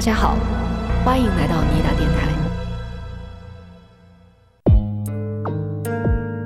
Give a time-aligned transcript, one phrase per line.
[0.00, 0.34] 大家好，
[1.04, 2.26] 欢迎来到尼达电台。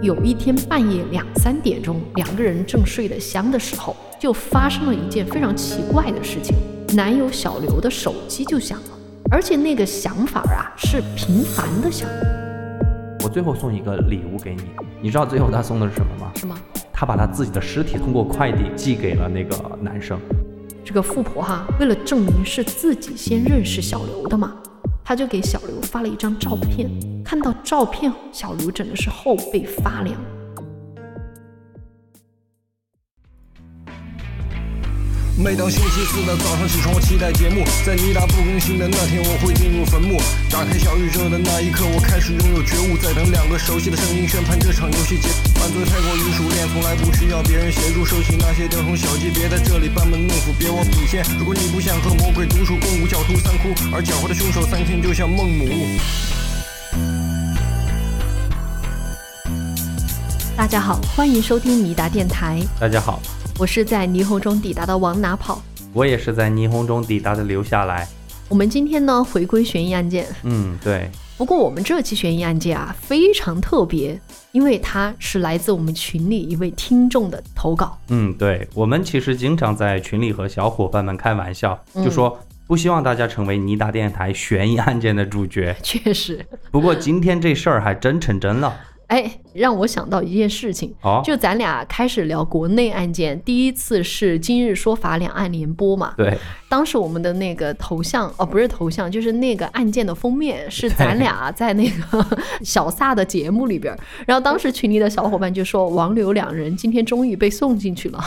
[0.02, 6.56] 有一天半夜两三点钟，两个人正睡得香的时候，就发生了一件非常奇怪的事情。
[6.96, 8.98] 男友小刘的手机就响了，
[9.30, 12.08] 而且那个响法啊是频繁的响。
[13.22, 14.64] 我最后送一个礼物给你，
[15.00, 16.32] 你知道最后他送的是什么吗？
[16.34, 16.56] 是吗？
[16.92, 20.18] 他把他自己的尸体通过快递寄给了那个男生。
[20.84, 24.54] 这个富婆哈，为了证明是自己先认识小刘的嘛，
[25.02, 26.90] 她就给小刘发了一张照片。
[27.24, 30.14] 看到照片，小刘真的是后背发凉。
[35.36, 37.64] 每当星期四的早上起床，我期待节目。
[37.84, 40.14] 在尼达不更新的那天，我会进入坟墓。
[40.48, 42.96] 打开小宇宙的那一刻，我开始拥有觉悟。
[42.96, 45.26] 在等两个熟悉的声音宣判这场游戏结。
[45.58, 48.06] 犯罪太过于熟练，从来不需要别人协助。
[48.06, 51.26] 收起那些雕虫小技，别在这里班门弄斧，别忘底线。
[51.36, 55.66] 如果你不想和魔鬼独处，共舞狡兔三窟，而狡猾的凶手三天就像孟母。
[60.56, 62.62] 大家好，欢迎收听尼达电台。
[62.78, 63.20] 大家好，
[63.56, 65.62] 我是在霓虹中抵达的往哪跑。
[65.92, 68.08] 我也是在霓虹中抵达的留下来。
[68.48, 70.26] 我们今天呢回归悬疑案件。
[70.42, 71.08] 嗯，对。
[71.38, 77.96] 不过我们这期悬疑案件啊非常特别，因为它是来自我们群里一位听众的投稿。
[78.08, 78.68] 嗯，对。
[78.74, 85.76] 我们其实经常在群里和小伙伴们开玩笑，就说不希望大家成为尼达电台悬疑案件的主角。
[85.80, 86.44] 确实。
[86.72, 88.74] 不过今天这事儿还真成真了。
[89.14, 90.92] 哎，让我想到一件事情，
[91.24, 96.14] 就咱俩开始聊国内案件，第一次是今日说法两岸联播嘛。
[96.16, 96.36] 对。
[96.74, 102.26] 当时我们的那个头像哦，不是头像，就是那个案件的封面是咱俩 在那个
[102.64, 103.96] 小撒的节目里边。
[104.26, 108.20] 然后当时群里的小伙伴就说，王刘两人今天终于被送进去了，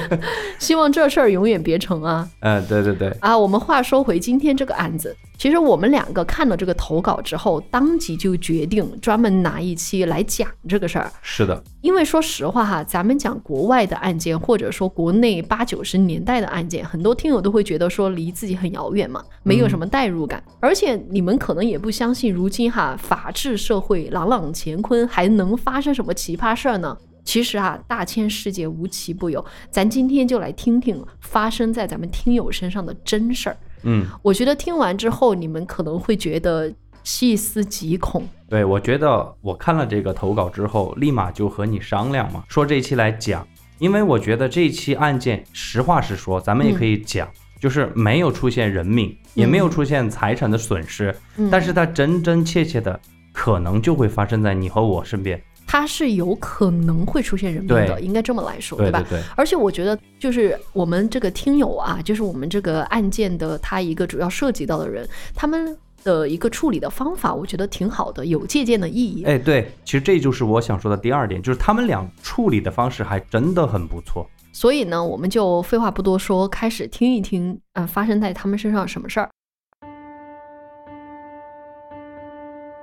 [0.58, 2.26] 希望这事儿永远别成啊。
[2.38, 3.10] 嗯，对对对。
[3.20, 11.12] 啊，我们话说回今天这个案子，其实我们两个看了这个投稿之后，当即就决定专门拿一期来讲这个事儿。
[11.20, 11.62] 是的。
[11.82, 20.42] 因为说实话哈，咱们讲国外的案件，或者说国内八九十年代的案件，很多听友都会觉得说离自己很遥远嘛，没有什么代入感。
[20.60, 26.96] 而且你们可能也不相信，如今哈法治社会朗朗乾坤，还能发生什么奇葩事儿呢？
[27.24, 29.44] 其实啊，大千世界无奇不有。
[29.70, 33.56] 咱今天就来听听发生在咱们听友身上的真事儿。
[33.82, 36.72] 嗯，我觉得听完之后，你们可能会觉得。
[37.02, 43.44] 细思极恐，对我觉得我看了这个投稿之后，立马就和你商量嘛，说这一期来讲，
[43.78, 47.26] 因为我觉得这一期案件，实话实说，咱们也可以讲，
[47.60, 51.14] 就是没有出现人命，也没有出现财产的损失，
[51.50, 52.98] 但是它真真切切的
[53.32, 59.04] 可能就会发生在你和我身边，它是有可能会出现人命的，应该这么来说，对吧？
[59.08, 59.20] 对。
[59.36, 65.76] 而且我觉得，就是我们这个听友啊，就是我们这个案件的他一个主要涉及到的人，他们。
[66.02, 69.22] 的一个处理的方法，我觉得挺好的，有借鉴的意义。
[69.24, 74.26] 哎，对，其实这就是我想说的第二点，就是他们俩处理的方式还真的很不错。
[74.52, 79.30] 所以呢，我们就废话不多说，开始听一听，呃，发生在他们身上什么事儿。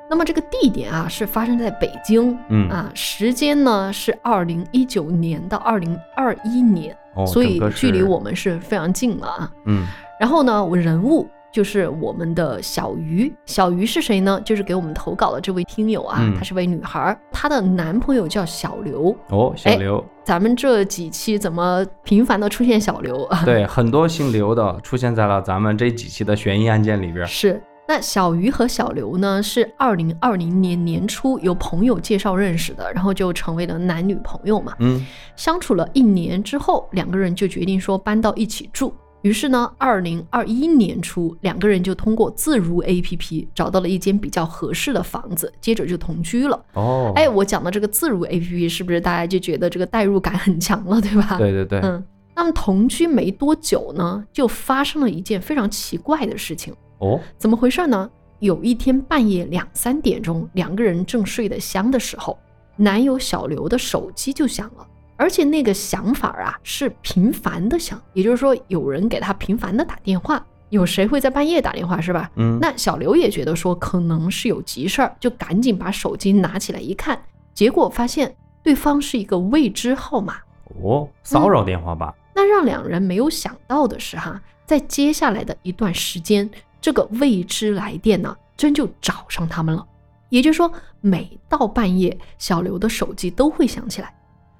[0.09, 9.51] 那么这个地点啊，是发生在北京，嗯啊，时间呢是二零一九年到二零二一年，所以距离我们是非常近了啊。
[9.65, 9.85] 嗯，
[10.19, 11.27] 然后呢，我人物。
[11.57, 14.39] 就是我们的小鱼，小鱼是谁呢？
[14.45, 19.09] 就是给我们投稿的这位听友啊，她是位女孩，她的男朋友叫小刘。
[19.29, 23.41] 哦，小刘，咱们这几期怎么频繁的出现小刘啊？
[23.43, 27.25] 对，很多姓刘的出现在了咱们这几期的悬疑案件里边。
[27.25, 34.75] 是，那小鱼和小刘呢，是二零二零年年初由朋友介绍认识的，然后就成为了男女朋友嘛。
[34.77, 35.03] 嗯，
[35.35, 38.93] 相处了一年之后，两个人就决定说搬到一起住。
[39.23, 46.65] 于是呢，二零二一年初，两个人就通过自如 APP 找到了一间比较合适的房子，接着就同居了。
[46.73, 51.37] 哦，哎，我讲的这个自如 APP 是不是大家就觉得这个代入感很强了，对吧？
[51.37, 51.79] 对对对。
[51.79, 52.03] 嗯，
[52.35, 56.73] 那么同居没多久呢，就发生了一件非常奇怪的事情。
[56.99, 58.09] 哦，怎么回事呢？
[58.39, 62.37] 有一天半夜两三点钟，两个人正睡得香的时候，
[62.75, 64.87] 男友小刘的手机就响了。
[65.17, 70.45] 而且那个想法啊是频繁的想，也就是说有人给他频繁的打电话。
[70.69, 72.29] 有谁会在半夜打电话是吧？
[72.35, 77.17] 嗯，那小刘也觉得说可能是有急事儿，就赶紧把手机拿起来一看，
[77.53, 80.35] 结果发现对方是一个未知号码。
[80.83, 82.13] 哦，骚扰电话吧？
[82.35, 86.49] 那让两人没有想到的是哈，在接下来的一段时间，
[86.81, 89.87] 这个未知来电呢，真就找上他们了。
[90.27, 90.69] 也就是说，
[90.99, 94.13] 每到半夜，小刘的手机都会响起来。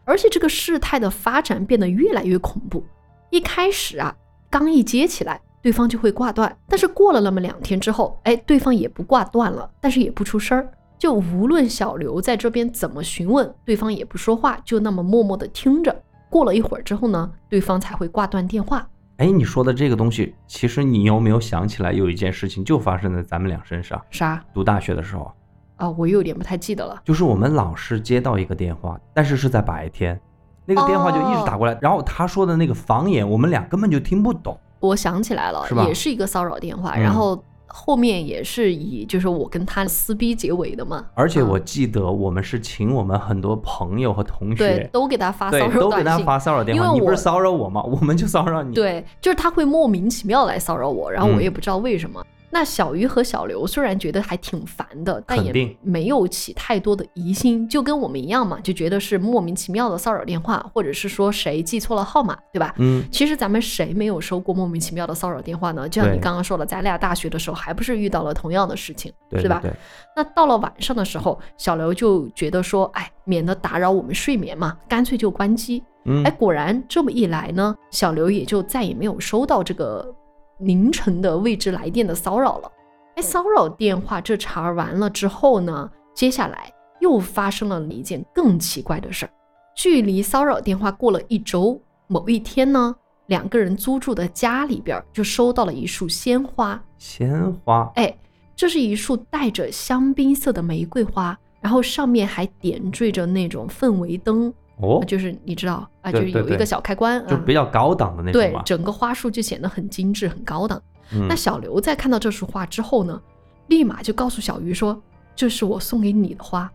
[0.07, 2.81] 而且这个事态的发展变得越来越恐怖。
[3.29, 4.15] 一开始啊，
[4.49, 6.57] 刚一接起来，对方就会挂断。
[6.69, 10.71] 但是过了那么两天之后，哎，对方也不挂断了，但是也不出声儿。
[10.97, 15.93] 就无论小刘在这边怎么询问，对方也不说话，就那么默默的听着。
[16.29, 18.87] 过了一会儿之后呢，对方才会挂断电话。
[19.17, 24.01] 哎，你说的这个东西，其实你有没有想起来，有一件事情就发生在咱们俩身上？
[24.09, 24.43] 啥？
[24.53, 25.31] 读大学的时候，
[25.77, 27.01] 啊，我有点不太记得了。
[27.05, 30.19] 就是我们老师接到一个电话，但是是在白天，
[30.65, 34.57] 那个电话就一直打过来，然后他说的那个方言，我们俩根本就听不懂。
[34.79, 41.05] 我想起来了，也是一个骚扰电话，嗯然后后面也是以就是我跟他撕逼结尾的嘛。
[41.13, 46.17] 而且我嗯记得我们是请我们很多朋友和同对学，都给他发骚对，扰都给他。
[46.19, 46.91] 发骚扰电话。
[46.93, 47.81] 你不是骚扰我吗？
[47.83, 52.23] 我们就骚扰你。，对，就是他会莫名其妙来骚扰我，然后我嗯也不知道为什么。
[52.57, 62.73] 那小鱼和小刘虽然觉得还挺烦的，但也没有起太多的疑心，就跟我们一样嘛，就觉得是莫名其妙的骚扰电话，或者是说谁记错了号码，对吧？
[62.79, 65.87] 嗯，其实咱们谁没有收过莫名其妙的骚扰电话呢？
[65.87, 69.59] 就像你刚刚说的，咱俩大学的时候还不是遇到了同样的事情，是吧？
[69.61, 69.77] 对对对，
[70.15, 75.83] 那到了晚上的时候，小刘就觉得说，哎，免得打扰我们睡眠嘛，干脆就关机。
[76.05, 80.11] 嗯哎，，果然这么一来呢，小刘也就再也没有收到这个
[80.59, 82.71] 凌晨的未知来电的骚扰了。
[83.15, 89.31] 哎，骚扰电话这茬儿完了之后呢，接下来又发生了一件更奇怪的事儿。
[89.75, 92.95] 距离骚扰电话过了一周，某一天呢，
[93.27, 96.83] 两个人租住的家里边儿就收到了一束鲜花。
[96.97, 98.17] 鲜花，哎，
[98.55, 108.55] 这是一束带着香槟色的玫瑰花，然后上面还点缀着那种氛围灯，哦，就是你知道啊，就是有一个小开关，就嗯比较高档的那种对，。
[108.63, 110.81] 整个花束就显得很精致、很高档。
[111.11, 113.21] 嗯那小刘在看到这束花之后呢，
[113.67, 115.01] 立马就告诉小鱼说
[115.35, 116.69] ：“这是我送给你的花。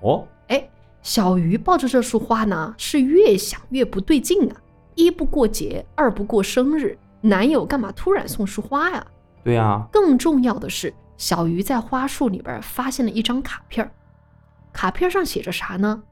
[0.00, 0.68] 哦，”哎，
[1.02, 4.56] 小鱼抱着这束花呢，是越想越不对劲啊！
[4.94, 9.06] 一不过节，二不过生日，男友干嘛突然送束花呀？
[9.44, 13.92] 对啊，更重要的是，小鱼在花束里边发现了一张卡片儿，
[14.72, 16.02] 卡片上写着啥呢？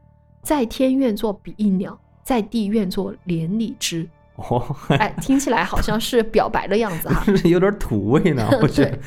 [0.42, 4.08] 在天愿作比翼鸟，在地愿作连理枝。
[4.36, 7.22] 哦，哎，听起来好像是表白的样子哈。
[7.36, 9.00] 是有点土味呢， 我觉得对，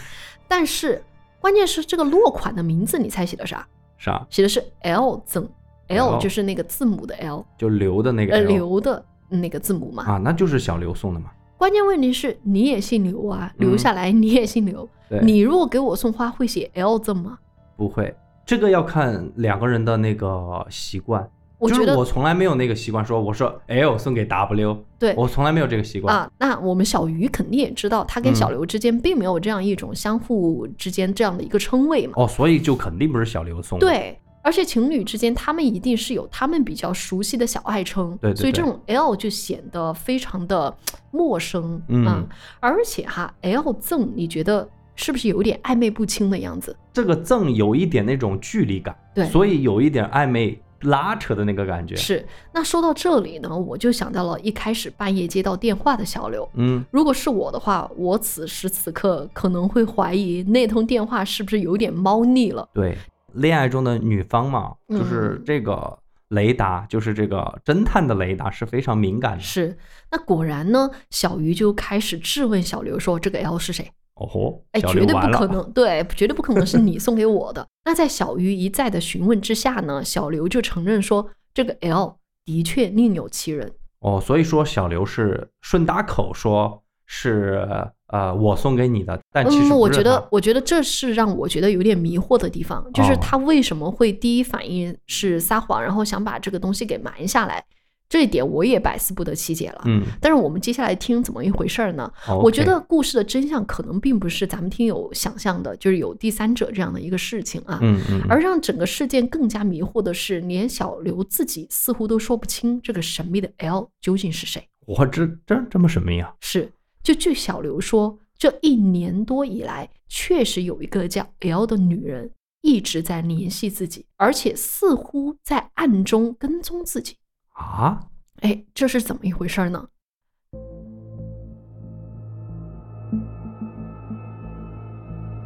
[0.48, 1.04] 但是
[1.40, 3.68] 关键是这个落款的名字，你猜写的啥？
[3.98, 5.48] 啥，写的是 L 赠
[5.88, 10.04] L 哦就是那个字母的 L，就刘的那个呃，L 刘的那个字母嘛。
[10.04, 11.32] 啊，那就是小刘送的嘛。
[11.58, 17.38] 关键问题是你也姓刘啊，留嗯下来你也姓刘，对，你如果给我送花会写 L 赠吗？
[17.78, 21.28] 不会，这个要看两个人的那个习惯。
[21.58, 26.14] 我觉得就是我从来没有那个习惯说，我说 L 送给 W，对我从来没有这个习惯。
[26.14, 32.14] 啊，那我们小鱼肯定也知道，他跟小嗯刘之间并没有这样一种相互之间这样的一个称谓嘛。
[32.18, 40.76] 哦，所以就肯定不是小刘送的。，对，而且情侣之间他们一定是有他们比较熟悉的小爱称，对对对所以这种 L 就显得非常的
[41.10, 42.22] 陌生，嗯啊
[42.60, 46.76] 而且哈，L 赠你觉得是不是有点暧昧不清的样子？
[46.94, 51.96] 这个赠有一点那种距离感，对所以有一点暧昧拉扯的那个感觉。
[51.96, 52.26] 是。
[52.54, 56.48] 那说到这里呢，我就想到了一开始半夜接到电话的小刘。
[56.54, 62.68] 嗯，如果是我的话，我此时此刻可能会怀疑那通电话是不是有点猫腻了。
[62.74, 62.98] 对，
[63.34, 65.98] 恋爱中的女方嘛，就是嗯这个
[66.30, 69.44] 雷达，就是这个侦探的雷达是非常敏感的。
[69.44, 69.78] 是，
[70.12, 75.20] 那果然呢，小鱼就开始质问小刘说：“这个 L 是谁？”哦吼，哎，绝对不。
[75.32, 77.68] 可能，对，绝对不可能是你送给我的。
[77.84, 83.72] 那在小鱼一再的询问之下呢，小刘就承认说，这个 L 的确另有其人。
[84.00, 87.68] 哦，所以说小刘是顺打口说是
[88.08, 97.64] 呃我送给你的，但其实嗯，我觉得，我觉得这是让我觉得有点迷惑的地方，就是哦他为什么会第一反应是撒谎，然后想把这个东西给瞒下来，
[98.08, 99.82] 这一点我也百思不得其解了。
[99.86, 102.12] 嗯，但是我们接下来听怎么一回事儿呢？
[102.28, 107.80] 哦我觉得故事的真相可能并不是咱们听友想象的，就是有第三者这样的一个事情啊。
[107.82, 114.68] 嗯嗯，嗯而让整个事件更加迷惑的是，连小刘自己似乎都说不清这个神秘的 L 究竟是谁。
[114.86, 116.34] 我这这这么神秘啊？
[116.42, 116.72] 是，
[117.02, 122.30] 就据小刘说，这一年多以来，确实有一个叫 L 的女人
[122.62, 127.16] 一直在联系自己，而且似乎在暗中跟踪自己。
[127.56, 128.00] 啊？
[128.42, 129.88] 哎，这是怎么一回事呢？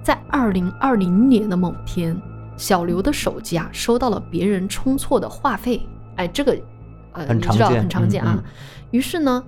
[0.04, 2.20] 在二零二零年的某天，
[2.58, 5.82] 小刘的手机啊收到了别人充错的话费，
[6.16, 6.60] 哎，这个
[7.14, 8.34] 呃很你知道常见很常见啊。
[8.44, 8.52] 嗯
[8.92, 9.44] 于是呢，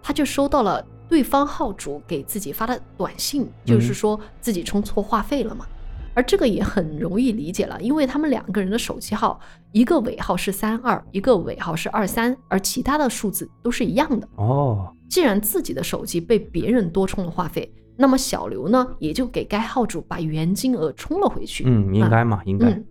[0.00, 5.66] 他就收到了对方号主给自己发的短信，就是嗯说自己充错话费了嘛。
[6.14, 9.38] 而这个也很容易理解了，因为他们两个人的手机号，
[9.72, 14.28] 一个尾号是三二，一个尾号是二三，而其他的数字都是一样的。
[14.36, 21.64] 哦，既然自己的手机被别人多充了话费，那么小刘呢，也就给该号主把原金额充了回去。
[21.66, 22.68] 嗯，应该嘛，应该。
[22.68, 22.84] 嗯，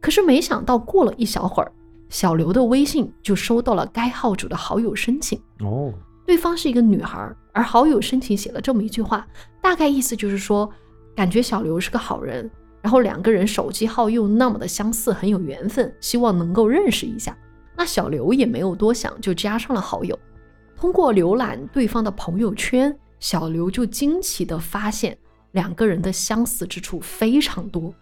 [0.00, 1.72] 可是没想到过了一小会儿，
[2.08, 5.40] 小刘的微信就收到了该号主的好友申请。
[5.60, 5.92] 哦，
[6.26, 9.26] 对方是一个女孩，而好友申请写了这么一句话，
[9.60, 10.70] 大概意思就是说，
[11.14, 17.36] 感觉小刘是个好人，然后两个人手机号又那么的相似，很有缘分，希望能够认识一下。
[17.76, 20.18] 那小刘也没有多想，就加上了好友。
[20.76, 25.16] 通过浏览对方的朋友圈，小刘就惊奇地发现
[25.52, 27.92] 两个人的相似之处非常多。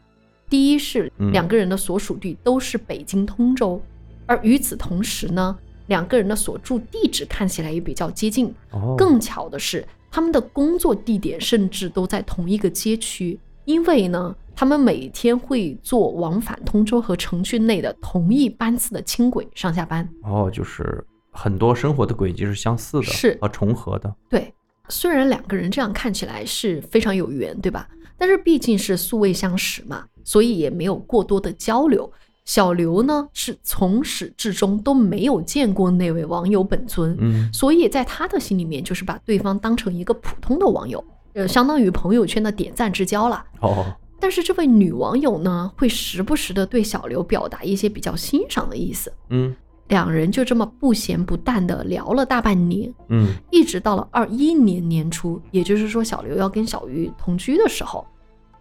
[0.49, 3.81] 第一是嗯两个人的所属地都是北京通州，
[4.27, 5.57] 而与此同时呢，
[5.87, 8.55] 两个人的所住地址看起来也比较接近。
[8.71, 20.09] 哦，更巧的是，他们的工作地点甚至都在同一个街区，因为呢，他们每天会坐往返通州和城区内的同一班次的轻轨上下班。
[20.23, 24.13] 哦，就是很多生活的轨迹是相似的，是和重合的。
[24.31, 24.53] 对，
[24.89, 27.87] 虽然两个人这样看起来是非常有缘，对吧？
[28.17, 32.11] 但是毕竟是素未相识嘛，所以也没有过多的交流。
[32.47, 43.45] 小刘呢，是从始至终都没有见过那位网友本尊，嗯，所以在他的心里面，就是把对方当成一个普通的网友，呃，相当于朋友圈的点赞之交了。
[43.61, 43.85] 哦，
[44.19, 49.55] 但是这位女网友呢，会时不时的对小刘表达一些比较欣赏的意思，嗯
[49.89, 58.05] 两人就这么不咸不淡的聊了大半年，嗯，一直到了二一年年初，也就是说小刘要跟小鱼同居的时候，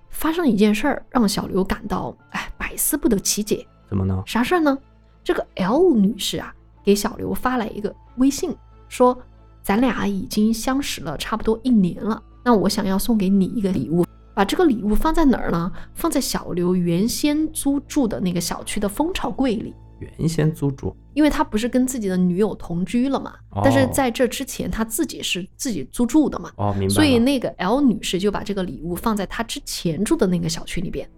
[0.10, 3.66] 发生一件事儿，让小刘感到哎百思不得其解。
[3.90, 4.22] 怎么呢？
[4.28, 4.78] 啥事儿呢？
[5.24, 8.56] 这个 L 女士啊，给小刘发来一个微信，
[8.88, 9.18] 说
[9.64, 15.72] 咱俩已经相识了差不多一年了，那我想要送给你一个礼物，把这个礼物放在哪儿呢？
[15.94, 19.74] 放在小刘原先租住的那个小区的蜂巢柜里。
[20.00, 20.94] 原先租住。
[21.14, 26.94] 因为他不是跟自己的女友同居了嘛，哦但是在这之前他自己是自己租住的嘛，哦，明白。
[26.94, 31.10] 所以那个 L 女士就把这个礼物放在她之前住的那个小区里边。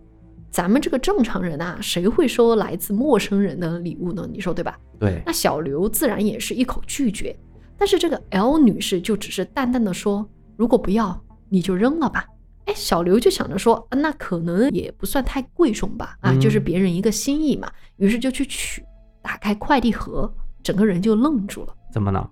[0.52, 4.30] 咱们这个正常人啊，谁会收来自陌生人的礼物呢？
[4.32, 4.78] 你说对吧？
[5.00, 7.36] 对，那小刘自然也是一口拒绝，
[7.76, 11.20] 但是这个 L 女士就只是淡淡的说：“如果不要，
[11.50, 12.24] 你就扔了吧。”
[12.68, 18.84] 哎，小刘就想着说，啊那可能也不算太贵重吧，啊，嗯就是别人一个心意嘛，于是就去取，
[19.22, 20.32] 打开快递盒，
[20.62, 22.30] 整个人就愣住了，怎么呢？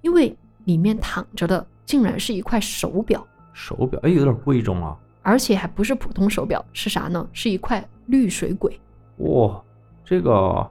[0.00, 4.96] 因为里面躺着的竟然是一块手表，手表，哎，有点贵重啊。
[5.22, 7.26] 而且还不是普通手表，是啥呢？
[7.32, 8.78] 是一块绿水鬼。
[9.18, 9.60] 哇，
[10.04, 10.70] 这个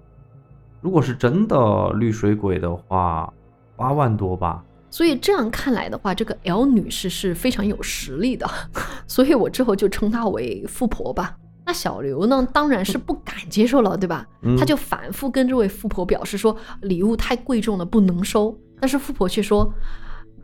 [0.79, 3.33] 如果是真的绿水鬼的话，
[3.75, 4.63] 八万多吧？
[4.93, 8.47] 所以这样看来的话，这个 L 女士是非常有实力的，
[9.07, 11.35] 所以我之后就称她为富婆吧。
[11.65, 14.23] 那小刘呢，当然是不敢接受了，对吧？
[14.43, 18.55] 嗯他就反复跟这位富婆表示说，礼物太贵重了，不能收。
[18.79, 19.67] 但是富婆却说，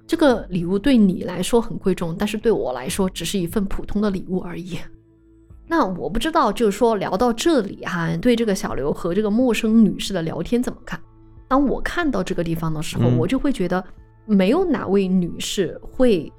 [0.08, 4.80] 这个礼物对你来说很贵重，但是对我来说只是一份普通的礼物而已。
[5.68, 11.00] 那我不知道，就是说聊到这里哈、对这个小刘和这个陌生女士的聊天怎么看？
[11.48, 13.84] 当我看到这个地方的时候，嗯我就会觉得
[14.30, 16.32] 没有哪位女士会，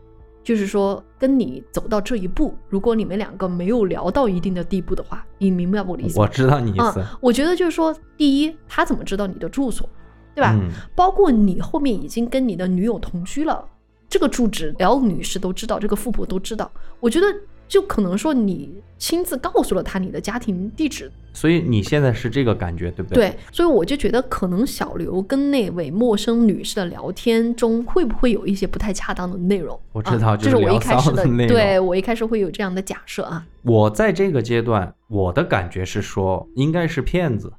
[0.44, 2.54] 就是说跟你走到这一步。
[2.68, 6.22] 如果你们两个没有聊到一定的地步的话，你明白我的意思吗？
[6.22, 7.00] 我知道你意思。
[7.00, 9.88] 啊，我觉得就是说，第一，他怎么知道你的住所，
[10.36, 10.54] 对吧？
[10.54, 13.64] 嗯，包括你后面已经跟你的女友同居了，
[14.08, 16.70] 这个住址 L 女士都知道，这个富婆都知道。
[17.00, 17.26] 我觉得
[17.70, 23.30] 就可能说你亲自告诉了他你的家庭地址，所以你现在是这个感觉，对不对？
[23.30, 29.78] 对，所以我就觉得可能小刘跟那位陌生女士的聊天中会不会有一些不太恰当的内容？
[29.92, 33.46] 我知道啊、就这是我一开始的，对我一开始会有这样的假设啊。
[33.62, 37.52] 我在这个阶段，我的感觉是说，应该是骗子，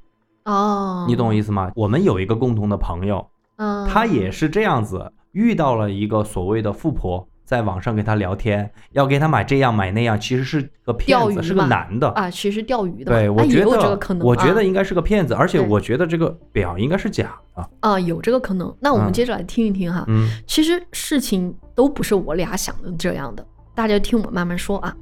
[0.43, 1.71] 哦，你懂我意思吗？
[1.73, 3.25] 我们有一个共同的朋友，
[3.55, 12.07] 嗯，他也是这样子，遇到了一个所谓的富婆，在网上跟他聊天，要给他买这样买那样，其实是个骗子，是个男的。
[12.11, 17.69] 啊，其实钓鱼的，对，我觉得，这个可能，我觉啊得应该是个骗子，而且我觉得这个表应该是假的。
[17.81, 18.73] 啊，有这个可能。
[18.79, 20.05] 那我们嗯接着来听一听哈。
[20.07, 24.95] 嗯其实事情都不是我俩想的这样的，大家听我慢慢说啊。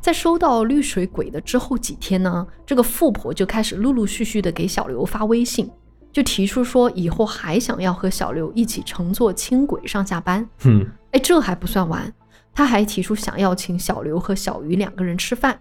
[0.00, 5.70] 在收到绿水鬼的之后几天呢，这个富婆就开始陆陆续续的给小刘发微信，
[6.16, 10.48] 就提出说以后还想要和小刘一起乘坐轻轨上下班。
[10.64, 10.82] 嗯，
[11.12, 12.10] 哎，这还不算完，
[12.54, 15.60] 他还提出想要请小刘和小鱼两个人吃饭。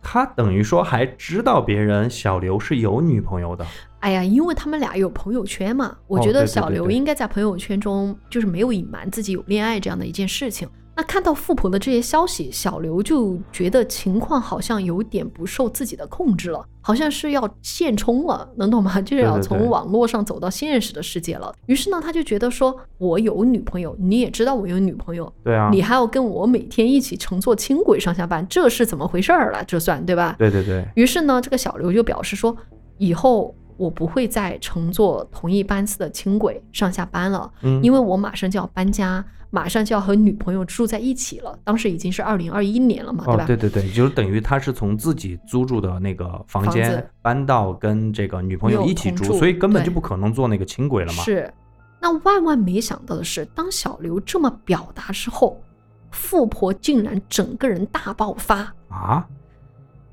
[0.00, 3.66] 他等于说还知道别人小刘是有女朋友的。
[3.98, 10.68] 哎呀，因为他们俩有朋友圈嘛，我哦觉得小刘应该在朋友圈中就是没有隐瞒自己有恋爱这样的一件事情。
[10.94, 19.00] 那看到富婆的这些消息，小刘就觉得情况好像有点不受自己的控制了，好像是要现充了，能懂吗？
[19.00, 21.50] 就是要从网络上走到现实的世界了。
[21.64, 29.64] 于是呢，他就觉得说，我有女朋友，你也知道我有女朋友，对啊，你还要跟我每天一起乘坐轻轨上下班，这是怎么回事儿了？
[29.64, 30.36] 这算对吧？
[30.38, 32.54] 对对对，于是呢，这个小刘就表示说，
[32.98, 41.56] 以后我不会再乘坐同一班次的轻轨上下班了，嗯，因为我马上就要搬家，马上就要和女朋友住在一起了。
[41.62, 51.22] 当时已经是二零二一年了嘛，对吧？，哦对对对，就是等于他是从自己租住的那个房房间搬到跟这个女朋友一起住，住所以根本就不可能坐那个轻轨了嘛。
[51.22, 51.52] 是。
[52.00, 55.62] 那万万没想到的是，当小刘这么表达之后，
[56.10, 59.24] 富婆竟然整个人大爆发，啊，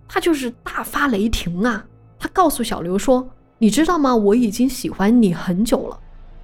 [0.07, 1.83] 她就是大发雷霆啊！
[2.19, 3.27] 她告诉小刘说
[3.57, 4.15] ：“你知道吗？
[4.15, 5.99] 我已经喜欢你很久了，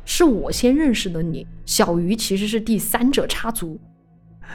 [0.05, 3.79] 是我先认识的你，小鱼其实是第三者插足。”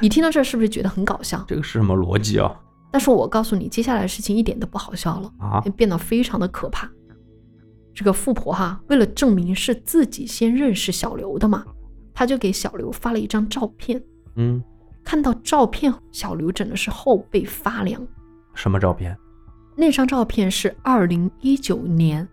[0.00, 1.44] 你听到这儿是不是觉得很搞笑？
[1.46, 2.54] 这个是什么逻辑啊？
[2.92, 6.90] 但是我告诉你，接下来的事情一点都不好笑了，啊，变得非常的可怕。
[7.92, 11.64] 这个富婆哈，为了证明是自己先认识小刘的嘛，
[12.14, 14.00] 她就给小刘发了一张照片。
[14.36, 14.62] 嗯，
[15.04, 18.00] 看到照片，小刘真的是后背发凉。
[18.54, 19.16] 什么照片？
[19.76, 22.26] 那张照片是二零一九年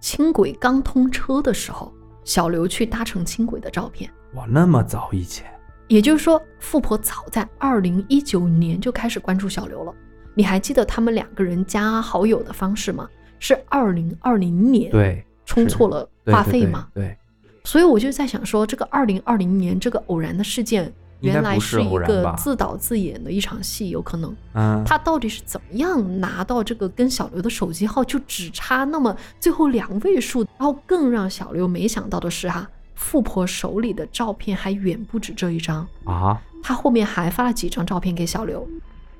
[0.00, 1.92] 轻轨刚通车的时候，
[2.28, 4.10] 小刘去搭乘轻轨的照片。
[4.34, 5.46] 哇，那么早以前，
[5.86, 9.94] 也就是说，富婆早在二零一九年就开始关注小刘了。
[10.34, 13.08] 你还记得他们两个人加好友的方式吗？
[13.38, 16.88] 是二零二零年对，充错了话费吗？
[16.92, 17.16] 对，
[17.64, 24.34] 所以我就在想说，这个二零二零年这个偶然的事件，原来是一个自导自演的一场戏，有可能。
[24.54, 30.46] 嗯，他到底是怎么样拿到这个跟小刘的手机号就只差那么最后两位数？
[30.58, 38.68] 然后更让小刘没想到的是哈，富婆手里的照片还远不止这一张，啊，他后面还发了几张照片给小刘。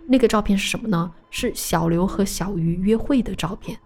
[0.07, 1.13] 那个照片是什么呢？
[1.31, 3.79] 是小刘和小鱼约会的照片，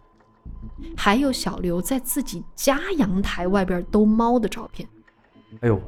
[0.97, 4.89] 还有小刘在自己家阳台外边兜猫的照片。
[5.61, 5.81] 哎呦，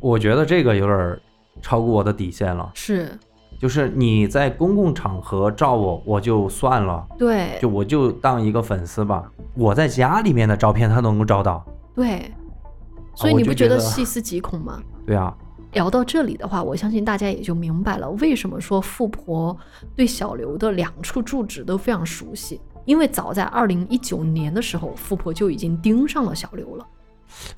[0.00, 1.20] 我觉得这个有点儿
[1.60, 2.70] 超过我的底线了。
[2.74, 3.18] 是
[3.58, 9.30] 就是你在公共场合照我，我就算了，对就我就当一个粉丝吧。
[9.54, 11.62] 我在家里面的照片，他都能够照到。
[11.94, 12.32] 对，
[13.14, 14.80] 所以你不觉得细思极恐吗？
[15.04, 15.36] 对啊，
[15.72, 19.54] 聊到这里的话，我相信大家也就明白了为什么说富婆
[19.94, 26.86] 对小刘的两处住址都非常熟悉，因为早在二零一九年的时候，富婆就已经盯上了小刘了。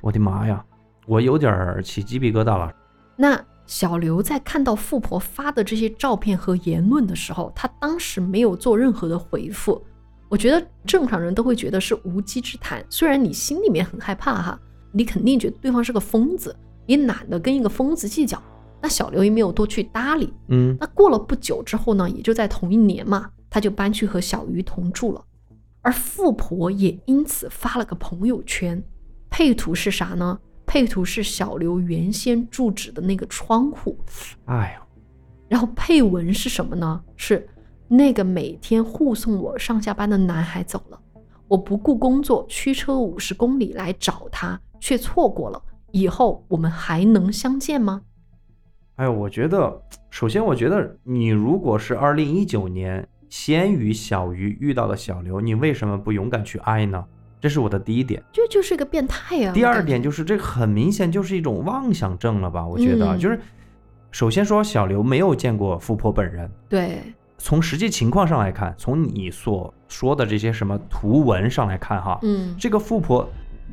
[0.01, 0.65] 我的妈呀，
[1.07, 2.73] 我有点起鸡皮疙瘩了。
[3.15, 3.41] 那
[3.73, 9.83] 小刘在看到富婆发的这些照片和言论的时候，他当时没有做任何的回复。
[10.29, 14.61] 我觉得正常人都会觉得是无稽之谈，虽然你心里面很害怕哈，
[14.93, 16.55] 你肯定觉得对方是个疯子，
[16.85, 18.41] 你懒得跟一个疯子计较。
[18.83, 20.31] 那小刘也没有多去搭理。
[20.49, 25.25] 嗯，那过了不久之后呢，也就在同一年嘛，他就搬去和小鱼同住了。
[25.81, 28.85] 而富婆也因此发了个朋友圈，
[29.31, 30.39] 配图是啥呢？
[30.73, 33.95] 配图是小刘原先住址的那个窗户，
[34.47, 34.87] 哎呦，
[35.47, 36.99] 然后配文是什么呢？
[37.15, 37.47] 是
[37.89, 40.99] 那个每天护送我上下班的男孩走了，
[41.47, 45.63] 我不顾工作，驱车五十公里来找他，却错过了。
[45.91, 48.01] 以后我们还能相见吗？
[48.95, 57.05] 哎呦，我觉得，首先我觉得你如果是二零一九年先于小鱼遇到的小刘，你为什么不勇敢去爱呢？
[57.43, 58.23] 这是我的第一点。
[58.33, 59.53] 这就是个变态啊！
[59.53, 62.65] 第二点就是这很明显就是一种妄想症了吧？
[62.65, 63.39] 我觉得、嗯就是，
[64.13, 67.03] 首先说小刘没有见过富婆本人，对，
[67.39, 73.29] 从实际情况上来看，从你所说的这些什么图文上来看哈，嗯这个富婆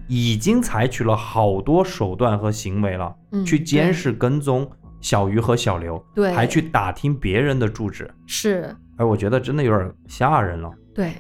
[0.07, 4.67] 已经采取了好多手段和行为了，嗯，去监视跟踪
[4.99, 10.71] 小鱼和小刘，对，还去打听别人的住址，是，哎，我觉得真的有点吓人了。
[10.95, 11.13] 对，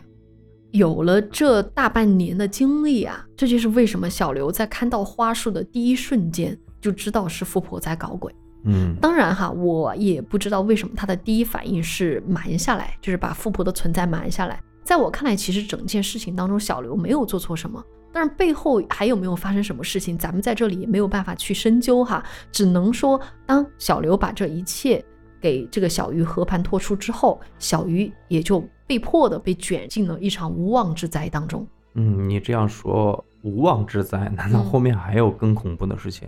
[0.71, 8.33] 有了这大半年的经历啊，这就是为什么小刘在看到花束的第一瞬间就知道是富婆在搞鬼。
[8.65, 14.61] 嗯，当然哈，我也不知道为什么他的第一反应是瞒下来，就是把富婆的存在瞒下来。
[14.83, 22.23] 在我看来，其实整件事情当中，小刘没有做错什么，但是背后还有没有发生什么事情，咱们在这里也没有办法去深究哈。
[22.51, 25.03] 只能说，当小刘把这一切
[25.41, 31.65] 给这个小鱼和盘托出之后，小鱼也就被迫的被卷进了一场无妄之灾当中。
[31.95, 36.27] 嗯，你这样说无妄之灾，难道嗯后面还有更恐怖的事情？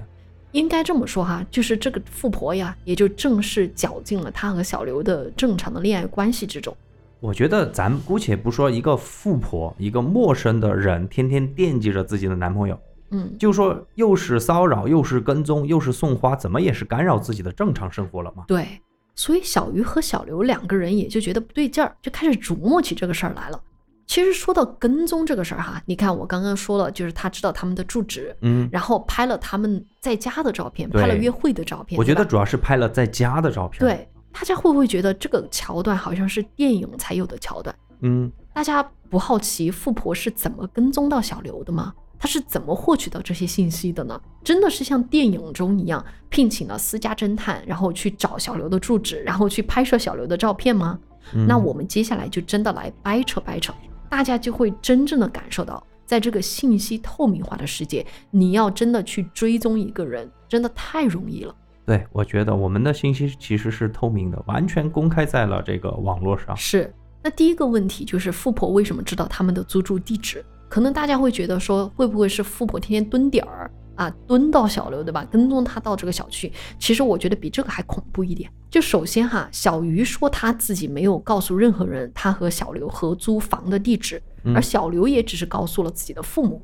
[0.53, 6.75] 应该这么说哈，就是这个富婆呀，也就正式搅进了她和小刘的正常的恋爱关系之中。
[7.21, 12.77] 我觉得咱姑且不说一个富婆，一个陌生的人天天惦记着自己的男朋友，
[13.11, 18.43] 嗯，就说又是骚扰，又是跟踪，又是送花，怎么也是干扰自己的正常生活了嘛？
[18.47, 18.65] 对，
[19.15, 23.61] 所以小鱼和小刘两个人也就觉得不对劲儿，就开始琢磨起这个事儿来了。
[24.07, 31.97] 其实说到跟踪这个事儿哈，你看我刚刚说了，就是他知道他们的住址，嗯，然后拍了他们在家的照片，拍了约会的照片。
[31.97, 37.73] 我觉得主要是拍了在家的照片。，对大家会不会觉得这个桥段好像是电影才有的桥段？
[38.01, 41.93] 嗯，大家不好奇富婆是怎么跟踪到小刘的吗？
[42.21, 44.21] 她是怎么获取到这些信息的呢？
[44.43, 50.99] 真的是像电影中一样聘请了私家侦探，然后去找小刘的住址，然后去拍摄小刘的照片吗？
[51.33, 53.73] 嗯那我们接下来就真的来掰扯掰扯，
[54.07, 61.55] 大家就会真正的感受到，在这个信息透明化的世界，你要真的去追踪一个人，真的太容易了。
[61.87, 66.55] 对，我觉得我们的信息其实是透明的，完全公开在了这个网络上。
[66.55, 70.45] 是，那第一个问题就是富婆为什么知道他们的租住地址？
[70.71, 75.27] 可能大家会觉得说，会不会是富婆天天蹲点儿啊，蹲到小刘对吧？
[75.29, 76.49] 跟踪他到这个小区？
[76.79, 78.49] 其实我觉得比这个还恐怖一点。
[78.69, 86.61] 就首先哈，小鱼说他自己没有告诉任何人他和小刘合租房的地址，嗯而小刘也只是告诉了自己的父母。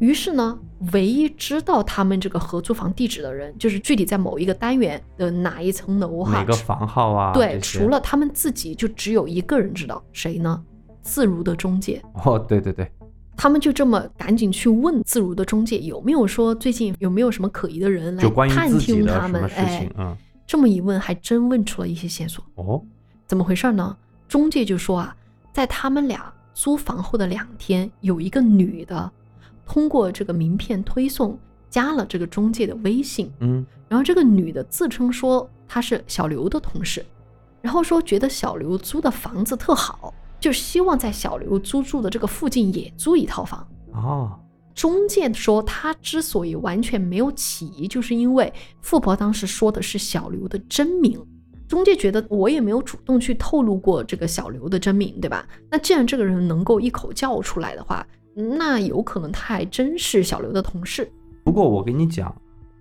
[0.00, 0.58] 于是呢，
[0.92, 7.32] 唯一知道他们这个合租房地址的人，就是具体在某一个单元的哪一层楼哈，哪个房号啊？
[7.32, 10.60] 对，除了他们自己，就只有一个人知道，谁呢？
[11.02, 12.02] 自如的中介。
[12.24, 12.90] 哦，对对对，
[13.36, 19.48] 他们就这么赶紧去问自如的中介有没有说最近有没有什么可疑的人来探听他们的。
[19.48, 20.16] 事哎情，，嗯，
[20.46, 22.44] 这么一问，还真问出了一些线索。
[22.54, 22.82] 哦，
[23.26, 23.96] 怎么回事呢？
[24.28, 25.16] 中介就说啊，
[25.52, 29.10] 在他们俩租房后的两天，有一个女的
[29.66, 37.04] 通过这个名片推送加了这个中介的微信，嗯，然后这个女的自称说她是小刘的同事，
[37.60, 43.66] 然后说觉得小刘租的房子特好，就希望在小刘租住的这个附近也租一套房。
[43.92, 44.38] 哦，
[44.74, 51.18] 中介说他之所以完全没有起疑，就是因为富婆当时说的是小刘的真名。
[51.66, 55.46] 中介觉得我也没有主动去透露过这个小刘的真名，对吧？
[55.70, 61.10] 那既然这个人能够一口叫出来的话，那有可能他还真是小刘的同事。
[61.42, 62.34] 不过我跟你讲，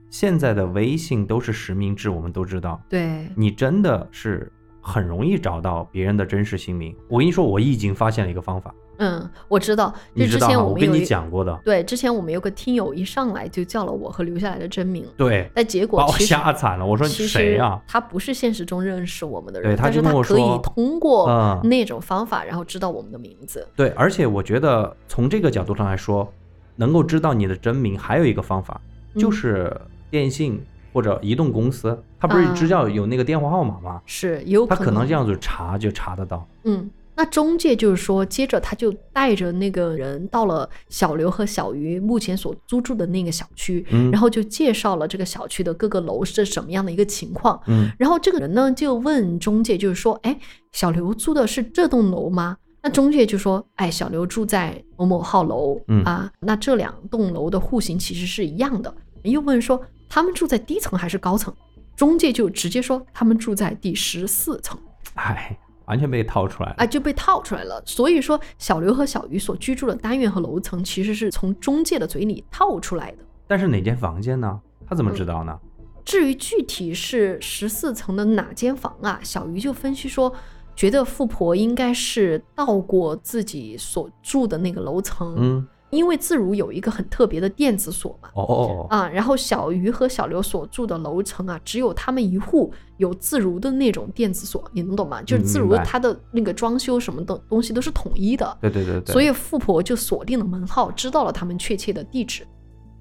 [0.10, 4.52] 现在的微信都是实名制，我们都知道，对，你真的是
[4.84, 6.96] 很容易找到别人的真实姓名。
[7.08, 10.38] 我跟你说，我已经发现了一个方法，嗯，我知道，就之？
[10.38, 16.86] 前们有一我跟你讲过的，对，之前我们有个听友一上来就叫了我和留下来的真名，对，但结果把我吓惨了。
[16.86, 23.66] 我说谁呀、他不是现实中认识我们的人，对他就跟我可以通过嗯那种方法，然后知道我们的名字。
[23.76, 26.32] 对，而且我觉得从这个角度上来说，
[26.76, 28.80] 能够知道你的真名，还有一个方法，
[29.16, 30.62] 就嗯是电信
[30.94, 34.02] 或者移动公司，他不是啊知道有那个电话号码吗？
[34.06, 36.48] 是也有他可可能这样子查就查得到。
[36.64, 47.60] 嗯，那中介就是说，接着他就带着那个人到了小刘和小鱼目前所租住的那个小区，嗯然后就介绍了这个小区的各个楼是什么样的一个情况。
[47.68, 50.38] 嗯然后这个人呢就问中介，就是说，哎，
[50.72, 52.58] 小刘租的是这栋楼吗？
[52.86, 58.94] 那中介就说，哎，小刘住在某某号楼，嗯啊，那这两栋楼的户型其实是一样的。
[59.24, 59.82] 又问说，
[60.14, 61.52] 他们住在低层还是高层？
[61.96, 64.80] 中介就直接说他们住在第十四层。
[65.16, 66.76] 哎，完全被套出来了。
[66.78, 67.82] 啊，就被套出来了。
[67.84, 73.18] 所以说，小刘和小鱼所居住的单元和楼层，其实是从中介的嘴里套出来的。
[73.48, 74.62] 但是哪间房间呢？
[74.86, 75.60] 他怎么知道呢？
[76.06, 80.32] 至于具体是十四层的哪间房啊，小鱼就分析说，
[80.76, 88.30] 觉得富婆应该是到过自己所住的那个楼层，嗯，因为自如有一个很特别的电子锁嘛。
[88.34, 95.22] 哦哦哦，啊，然后小鱼和小刘所住的楼层啊，只有他们一户有自如的那种电子锁，你能懂吗？
[95.22, 98.58] 就是自如它的那个装修什么的东西都是统一的。
[98.62, 99.14] 对对对对。
[99.14, 102.46] 所以富婆就锁定了门号，知道了他们确切的地址。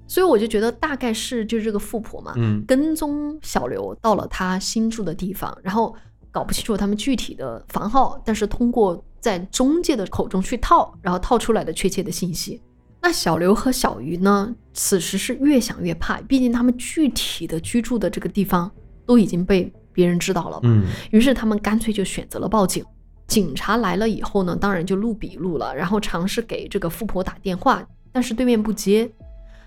[0.05, 5.95] 所以我就觉得大概是就是这个富婆嘛，嗯跟踪小刘到了他新住的地方，然后
[6.29, 12.61] 搞不清楚他们具体的房号，但是通过在中介的口中去套，然后套出来的确切的信息。
[13.03, 18.71] 那小刘和小鱼呢，此时是越想越怕，毕竟他们具体的居住的这个地方
[19.05, 20.57] 都已经被别人知道了。
[20.63, 22.83] 嗯于是他们干脆就选择了报警。
[23.27, 29.11] 警察来了以后呢，当然就录笔录了，然后尝试给这个富婆打电话，但是对面不接。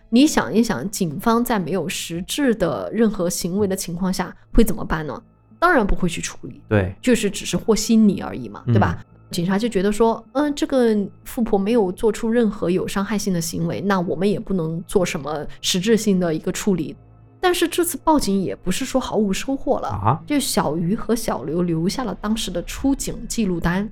[0.08, 5.22] 你想一想，警方在没有实质的任何行为的情况下会怎么办呢？
[5.58, 9.04] 当然不会去处理，对，就是只是和稀泥而已嘛，对吧？
[9.30, 16.96] 警察就觉得说，嗯，这个富婆没有做出任何有伤害性的行为，那我们也不能做什么实质性的一个处理。
[17.40, 23.88] 但是这次报警也不是说毫无收获了，啊，就小鱼和小刘留下了当时的出警记录单，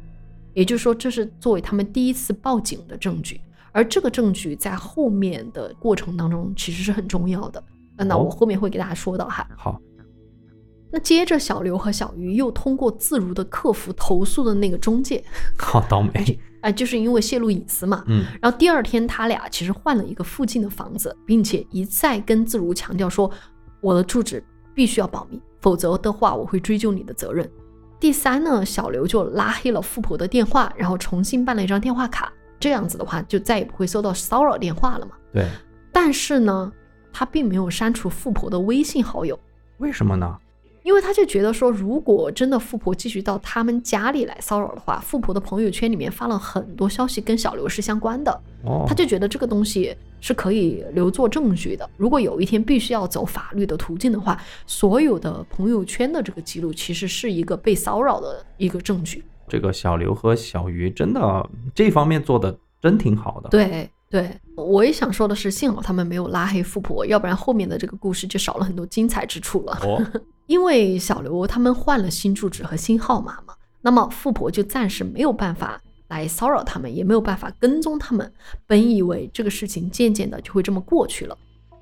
[0.54, 3.40] 也就是说，这是作为他们第一次报警的证据。
[3.70, 7.62] 而这个证据在后面的过程当中其实是很重要的。
[7.96, 9.46] 呃那哦我后面会给大家说到哈。
[9.56, 9.80] 好，
[10.94, 15.24] 那接着小刘和小鱼又通过自如的客服投诉的那个中介，
[15.58, 16.38] 好倒霉。
[16.60, 18.04] 哎、就是因为泄露隐私嘛。
[18.06, 23.28] 嗯，然后第二天他俩其实换了一个附近的房子，并且一再跟自如强调说，
[23.80, 27.50] 我的住址必须要保密，否则的话我会追究你的责任。
[27.98, 35.12] 第三呢，小刘就拉黑了富婆的电话，然后重新办了一张电话卡，这样子的话就再也不会收到骚扰电话了嘛。
[35.32, 35.44] 对，
[35.92, 36.72] 但是呢，
[37.12, 39.36] 他并没有删除富婆的微信好友，
[39.78, 40.38] 为什么呢？
[40.84, 48.30] 因为他就觉得说，如果真的富婆继续到他们家里来骚扰的话，富婆的朋友圈里面发了很多消息跟小刘是相关的，
[48.64, 51.88] 哦，他就觉得这个东西是可以留作证据的。
[51.96, 59.24] 如果有一天必须要走法律的途径的话，所有的朋友圈的这个记录其实是一个被骚扰的一个证据。
[59.48, 69.78] 这个小刘和小鱼真的这方面做的真挺好的。，对对，我也想说的是，幸好他们没有拉黑富婆，要不然后面的这个故事就少了很多精彩之处了。
[69.82, 70.06] 哦，
[70.46, 78.30] 因为小刘他们换了新住址和新号码嘛，那么富婆就暂时没有办法来骚扰他们，也没有办法跟踪他们。
[78.66, 81.36] 本以为这个事情渐渐的就会这么过去了，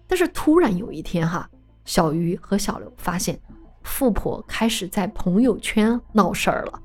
[0.06, 1.48] 但是突然有一天哈，
[1.84, 3.38] 小鱼和小刘发现
[3.82, 6.80] 富婆开始在朋友圈闹事儿了，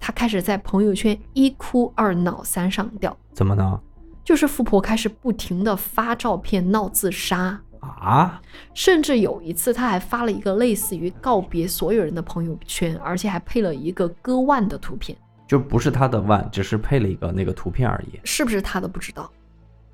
[0.00, 3.78] 她开始在朋友圈一哭二闹三上吊，怎么呢？
[4.24, 8.40] 就是富婆开始不停的发照片闹自杀，啊，
[8.74, 18.18] 甚至有一次，他还发了一个类似于告别所有人的朋友圈，而且还配了一个割腕的图片，就不是他的腕，只是配了一个那个图片而已。
[18.24, 19.30] 是不是他的不知道。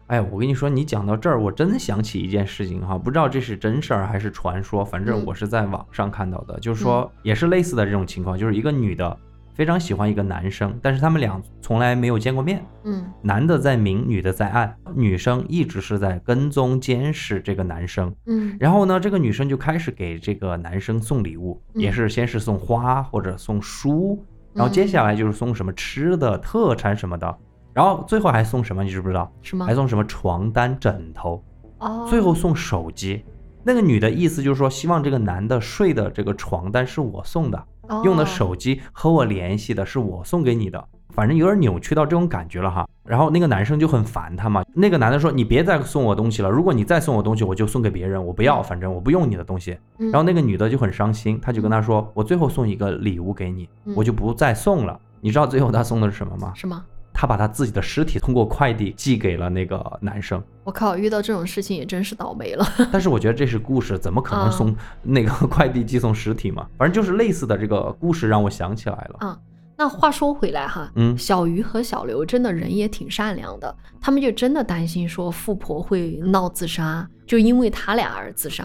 [0.08, 5.24] 哎，我跟你说，你讲到这儿，我真想起一件事情哈，不知道这是真事儿还是传说，反正嗯。
[5.24, 9.18] 我是在网上看到的，就是说也是类似的这种情况，就是一个女的
[9.54, 18.14] 非常喜欢一个男生，但是他们俩从来没有见过面，嗯男的在明，女的在暗，女生一直是在跟踪监视这个男生。
[18.26, 27.38] 嗯然后呢，这个女生就开始给这个男生送礼物，嗯也是先是送花或者送书，然后接下来就是送什么吃的、特产什么的，
[27.72, 29.32] 然后最后还送什么，你知不知道？
[29.40, 29.74] 是吗还？
[29.74, 31.42] 送什么床单、枕头，
[31.78, 33.24] 哦，最后送手机。
[33.66, 37.66] 那个女的意思就是说，希望这个男的睡的这个床单是我送的，
[38.04, 42.88] 用的哦手机和我联系的是我送给你的，反正有点扭曲到这种感觉了哈。
[43.04, 56.52] 然后那个男生就很烦他嘛，那个男的说：“你别再送我东西了，如果你再送我东西，我就送给别人，我不要，反正我不用你的东西。”嗯然后那个女的就很伤心，她就跟他说：“我最后送一个礼物给你，嗯我就不再送了。”你知道最后他送的是什么吗？
[56.54, 56.84] 是吗？
[57.14, 60.42] 他把他自己的尸体通过快递寄给了那个男生。
[60.64, 62.66] 我靠，遇到这种事情也真是倒霉了。
[62.92, 66.66] 但是我觉得这是故事，怎么可能送那个快递寄送尸体嘛？
[66.76, 69.16] 反正就是类似的这个故事让我想起来了。
[69.20, 69.38] 啊
[69.76, 78.64] 那话说回来哈，嗯小鱼和小刘真的人也挺善良的，他们就真的担心说富婆会闹自杀，就因为他俩而自杀，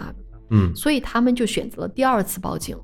[0.51, 2.77] 嗯所以他们就选择了第二次报警。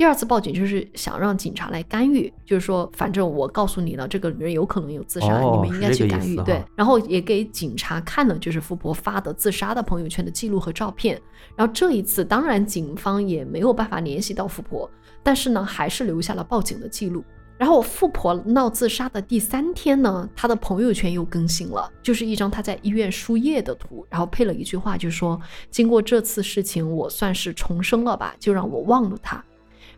[0.00, 6.36] 第二次报警就是想让警察来干预，就是说，反正我告诉你了，这个女人有可能有自杀，哦你们应该去干预。
[6.36, 11.20] 对然后也给警察看了，就是富婆发的自杀的朋友圈的记录和照片。
[11.54, 14.90] 然后这一次，当然警方也没有办法联系到富婆，
[15.22, 17.22] 但是呢，还是留下了报警的记录。
[17.58, 25.38] 然后富婆闹自杀的第三天呢，她的朋友圈又更新了，就是一张她在医院输液的图，然后配了一句话，就说
[25.70, 29.44] ：“经过这次事情，我算是重生了吧，就让我忘了他。”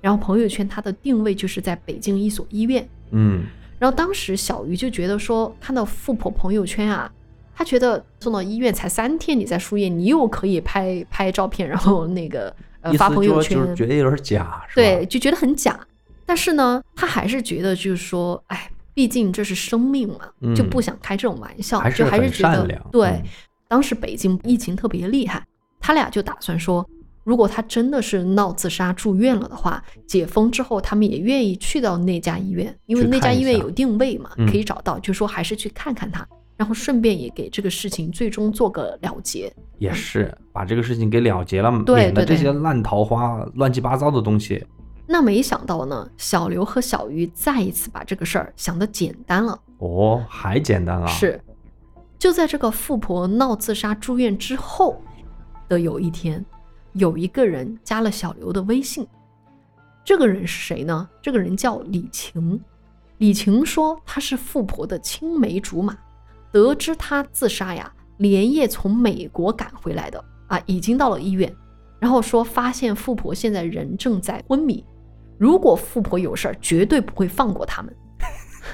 [0.02, 2.86] 然后朋友圈她的定位就是在北京一所医院。
[3.12, 3.44] 嗯，
[3.78, 7.10] 然后当时小鱼就觉得说，看到富婆朋友圈啊，
[7.54, 14.82] 他觉得送到医院才三天，你在输液，你又可以拍拍照片，然后那个呃发朋友圈，觉得有点假，是吧？
[14.82, 15.80] 对，，就觉得很假。
[16.26, 20.20] 但是呢，他还是觉得就是说，哎，毕竟这是生命嘛，
[20.54, 23.08] 就嗯不想开这种玩笑，还就还是觉得对。
[23.08, 23.22] 嗯
[23.68, 25.42] 当时北京疫情特别厉害，
[25.80, 26.86] 他俩就打算说，
[27.24, 39.52] 如果他真的是闹自杀住院了的话，解封之后他们也愿意去到那家医院，因为那家医院有定位嘛，嗯可以找到，就说还是去看看他，然后顺便也给这个事情最终做个了结。
[39.78, 44.64] 也是把这个事情给了结了，对免得这些烂桃花、乱七八糟的东西。
[45.06, 49.60] 那没想到呢，小刘和小鱼再一次把这个事儿想得简单了。
[49.78, 51.40] 哦，还简单啊？，是，
[52.18, 55.02] 就在这个富婆闹自杀住院之后
[55.68, 56.44] 的有一天，
[56.92, 59.06] 有一个人加了小刘的微信。
[60.04, 61.08] 这个人是谁呢？
[61.20, 62.60] 这个人叫李晴。
[63.18, 65.96] 李晴说她是富婆的青梅竹马，
[66.50, 71.54] 得知她自杀呀，连夜从美国赶回来的啊，已经到了医院，
[72.00, 74.84] 然后说发现富婆现在人正在昏迷，
[75.38, 77.94] 如果富婆有事儿，绝对不会放过他们。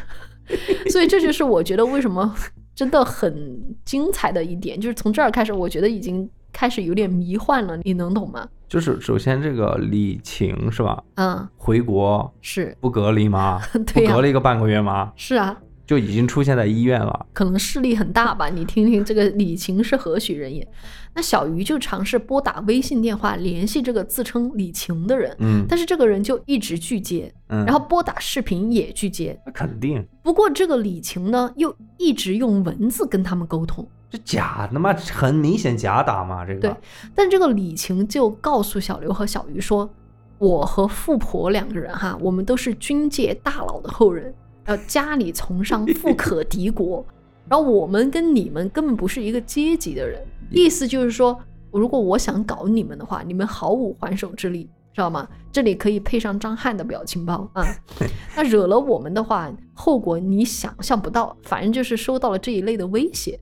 [0.88, 2.34] 所以这就是我觉得为什么
[2.74, 6.26] 真的很精彩的一点，就是从这儿开始，我觉得已经
[6.58, 8.44] 开始有点迷幻了，你能懂吗？
[8.68, 11.00] 就是首先这个李晴是吧？
[11.14, 13.60] 嗯，回国是不隔离吗？
[13.94, 15.12] 对啊不隔离个半个月吗？
[15.14, 15.56] 是啊，
[15.88, 17.26] 就已经出现在医院了。
[17.32, 18.48] 可能势力很大吧？
[18.54, 20.68] 你听听这个李晴是何许人也？
[21.14, 29.36] 那小鱼就尝试拨打微信电话联系这个自称李晴的人，嗯但是这个人就一直拒接，嗯，然后拨打视频也拒接。
[29.46, 33.88] 那肯定不过这个李晴呢，又一直用文字跟他们沟通。
[34.10, 36.74] 这假的嘛，很明显假打嘛，这个对
[37.14, 39.90] 但这个李晴就告诉小刘和小鱼说
[40.38, 44.32] ：“我和富婆两个人哈，我们都是军界大佬的后人，
[44.68, 47.02] 然后家里从商，富可敌国。
[47.48, 51.40] 然后我们跟你们根本不是一个阶级的人，意思就是说，
[51.72, 55.26] 如果我想搞你们的话，你们毫无还手之力，知道吗？
[55.50, 57.64] 这里可以配上张翰的表情包啊。
[58.36, 63.40] 那惹了我们的话，后果你想象不到，反正就是收到了这一类的威胁。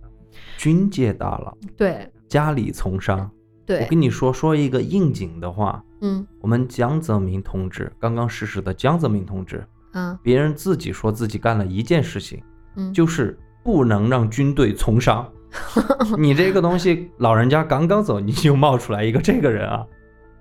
[0.57, 3.29] 军界大佬，对家里从商。
[3.67, 12.43] 对我，跟你说说一个应景的话，嗯我们江泽民同志刚刚逝世的江泽民同志，啊别人自己说自己干了一件事情，
[12.77, 15.27] 嗯，就是不能让军队从商。
[16.19, 19.87] 你这个东西，老人家刚刚走，你就冒出来一个这个人啊？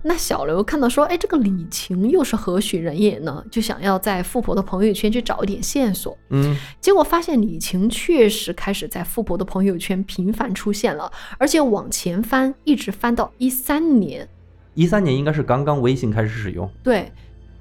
[0.02, 3.42] 那小刘看到说，哎，这个李晴又是何许人也呢？
[3.50, 14.28] 就想要在富婆的朋友圈去找一点线索，嗯，结果发现李晴确实开始在富婆的朋友圈频繁出现了，而且往前翻，一直翻到一三年。
[14.74, 17.10] 一三年应该是刚刚微信开始使用，对，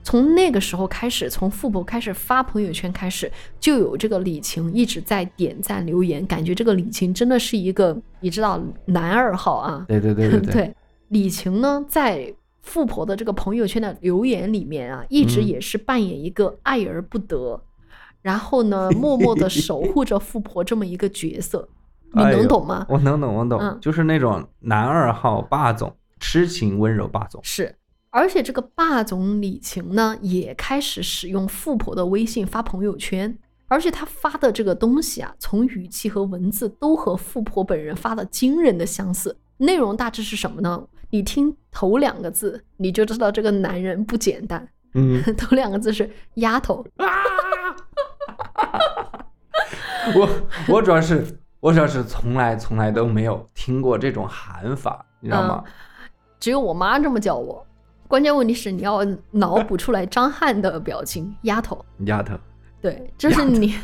[0.06, 9.84] 从那个时候开始，从富婆开始发朋友圈开始，就有这个李晴一直在点赞留言，感觉这个李晴真的是一个你知道男二号啊。
[9.90, 10.76] 对对对对 对，
[11.08, 17.60] 李晴呢，在富婆的这个朋友圈的留言里面啊，一直嗯也是扮演一个爱而不得，
[18.22, 21.68] 然后呢， 默默的守护着富婆这么一个角色，
[22.14, 22.86] 你能懂吗？
[22.88, 27.42] 我能懂，我懂，嗯就是那种男二号霸总，痴情温柔霸总。
[27.44, 27.76] 是，
[28.16, 39.36] 而且这个霸总李晴呢，也开始使用富婆的微信发朋友圈，而且他发的这个东西啊，从语气和文字都和富婆本人发的惊人的相似。
[39.58, 40.82] 内容大致是什么呢？
[41.10, 44.66] 你听头两个字，你就知道这个男人不简单。
[44.94, 47.08] 嗯， 头两个字是丫头，啊
[50.16, 50.30] 我
[50.70, 55.62] 我主要是我主要是从来从来都没有听过这种喊法，你知道吗？
[56.40, 57.68] 只有我妈这么叫我。
[58.08, 61.84] 关键问题是你要脑补出来张翰的表情，丫头。
[62.06, 62.36] 丫头，
[62.82, 63.76] 对，这是你，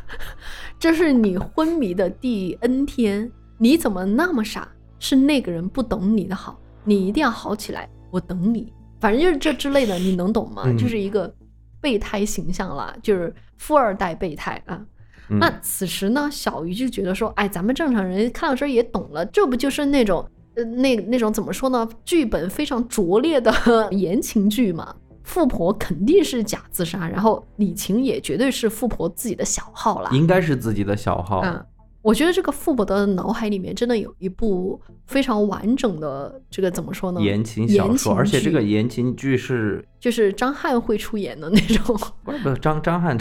[0.78, 4.68] 这是你昏迷的第 N 天，你怎么那么傻？
[4.98, 8.72] 是那个人不懂你的好，你一定要好起来，我等你。
[9.00, 10.62] 反正就是这之类的，你能懂吗？
[10.66, 11.32] 嗯就是一个
[11.80, 14.80] 备胎形象啦，就是富二代备胎啊。
[15.28, 21.88] 嗯那此时呢，小鱼就觉得说，哎，咱们正常人看到这儿也懂了，这不就是那种呃那那种怎么说呢？
[22.04, 23.52] 剧本非常拙劣的
[23.92, 24.94] 言情剧嘛。
[25.22, 30.10] 富婆肯定是假自杀，然后李晴也绝对是富婆自己的小号啦。
[30.12, 31.40] 应该是自己的小号。
[31.42, 31.64] 嗯，
[32.02, 37.22] 我觉得这个富婆的脑海里面真的有一部非常完整的这个怎么说呢？
[37.22, 41.98] 言情小说，而且这个言情剧是就是张翰会出演的那种。
[42.22, 43.16] 怪不是张张翰，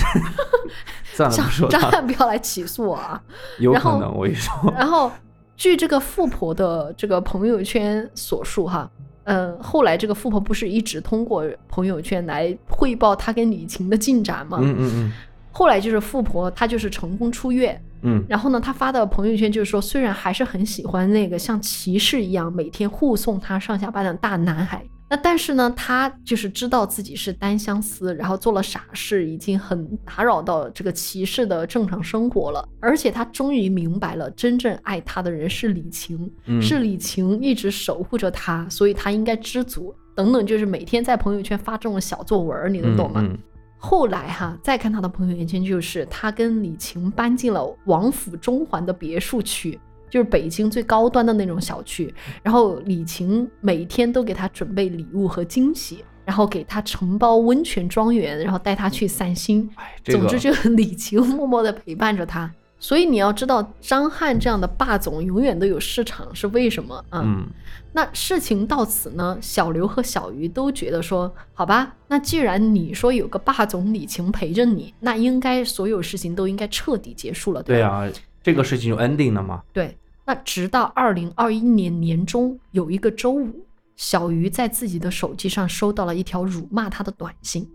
[1.16, 3.24] 算了，张不说，张翰不要来起诉我啊！
[3.60, 5.10] 有可能我跟你说，然后
[5.56, 8.90] 据这个富婆的这个朋友圈所述哈，
[9.26, 14.58] 嗯，后来这个富婆不是一直通过朋友圈来汇报她跟李晴的进展吗？
[14.62, 15.14] 嗯嗯
[15.52, 24.84] 后来就是富婆她就是成功出院，嗯然后呢，她发的朋友圈就是说，虽然还是很喜欢那个像骑士一样每天护送她上下班的大男孩，
[25.14, 32.68] 那但是呢，他就是知道自己是单相思，然后做了傻事，已经很打扰到这个骑士的正常生活了。
[32.80, 39.94] 而且他终于明白了，真正爱他的人是李晴，嗯，是李晴一直守护着他，所以他应该知足。
[40.16, 43.22] 等等，就是每天在朋友圈发这种小作文，你能懂吗？
[43.24, 43.38] 嗯
[43.78, 49.80] 后来哈，再看他的朋友圈，就是他跟李晴搬进了王府中环的别墅区，
[50.14, 52.14] 就是北京最高端的那种小区。
[52.44, 59.68] 然后李晴每天都给他准备礼物和惊喜，然后给他承包温泉庄园，然后带他去散心。
[59.74, 62.52] 哎，这个总之，就 是李晴默默的陪伴着他。
[62.78, 67.22] 所以你要知道，张翰这样的霸总永远都有市场，是为什么啊？
[67.24, 67.48] 嗯
[67.96, 77.66] 那事情到此呢，小刘和小鱼都觉得说，好吧，那既然你说有个霸总李晴陪着你，那应该所有事情都应该彻底结束了，吧？
[77.68, 78.08] 对啊，
[78.44, 79.62] 这个事情就 ending 了嘛。
[79.72, 79.96] 对。
[80.26, 83.66] 那直到二零二一年年中有一个周五，
[83.96, 87.70] 小鱼在自己的手机上收到了一条辱骂他的短信，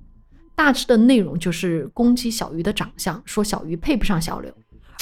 [0.54, 4.52] 大致的内容就是攻击小鱼的长相，说小鱼配不上小刘。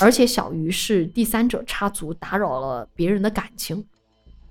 [0.00, 3.82] 而且小鱼是第三者插足，打扰了别人的感情。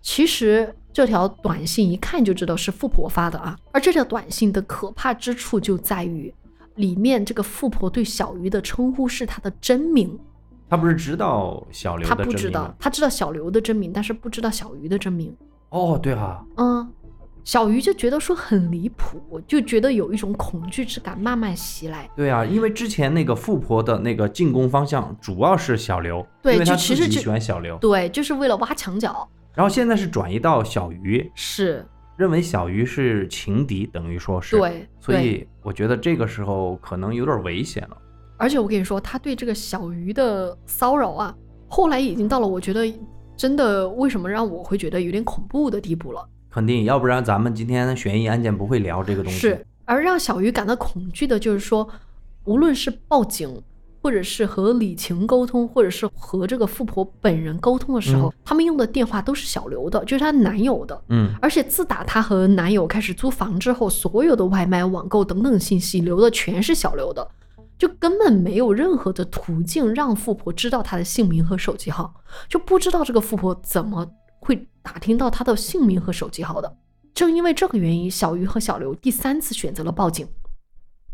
[0.02, 6.34] 其实这条短信一看就知道是富婆发的啊，而这条短信的可怕之处就在于，
[6.76, 10.18] 里面这个富婆对小鱼的称呼是她的真名，
[10.70, 15.36] 他不是知道小刘她的不知道真名吗，她知道小刘的真名，但是不知道小鱼的真名。
[15.70, 16.91] 哦，对啊，嗯，
[17.43, 22.09] 小鱼就觉得说很离谱，就觉得有一种恐惧之感慢慢袭来。
[22.16, 29.28] 对啊，因为之前那个富婆的那个进攻方向主要是小刘，对就其实就喜欢小刘，对，就是为了挖墙脚。
[29.53, 31.86] 然后现在是转移到小鱼，是，
[32.18, 37.97] 认为小鱼是情敌，等于说是，对，对所以我觉得这个时候可能有点危险了。
[38.38, 41.36] 而且我跟你说，他对这个小鱼的骚扰啊，
[41.68, 42.92] 后来已经到了我觉得
[43.38, 46.28] 真的为什么让我会觉得有点恐怖的地步了。
[46.50, 49.40] 肯定，要不然咱们今天悬疑案件不会聊这个东西。
[49.40, 51.88] 是，而让小鱼感到恐惧的就是说，
[52.46, 53.62] 无论是报警，
[54.02, 61.02] 或者是和李晴沟通，或者是和这个富婆本人沟通的时候，他们用的电话都是小刘的，就是她男友的。
[61.10, 67.28] 嗯，而且自打她和男友开始租房之后，所有的外卖、网购等等信息留的全是小刘的，
[67.78, 72.14] 就根本没有任何的途径让富婆知道她的姓名和手机号，
[72.48, 74.10] 就不知道这个富婆怎么
[74.40, 76.78] 会打听到她的姓名和手机号的。
[77.14, 80.28] 正因为这个原因，小鱼和小刘第三次选择了报警。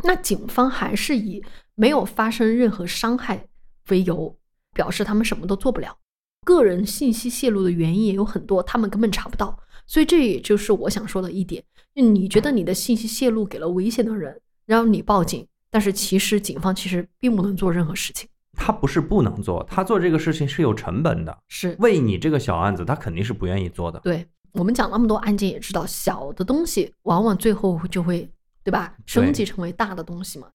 [0.03, 1.43] 那警方还是以
[1.75, 3.47] 没有发生任何伤害
[3.89, 4.35] 为由，
[4.73, 5.95] 表示他们什么都做不了。
[6.43, 9.59] 个人信息泄露的原因也有很多，他们根本查不到。
[9.85, 18.29] 所以这也就是我想说的一点：你觉得你的信息泄露给了危险的人，然后你报警，但是其实警方其实并不能做任何事情。
[18.53, 21.35] 他不是不能做，他做这个事情是有成本的。
[21.47, 23.99] 是为你这个小案子，他肯定是不愿意做的。
[24.01, 28.29] 对我们讲那么多案件，也知道小的东西往往最后就会，
[28.63, 28.93] 对吧？
[29.05, 30.47] 升级成为大的东西嘛。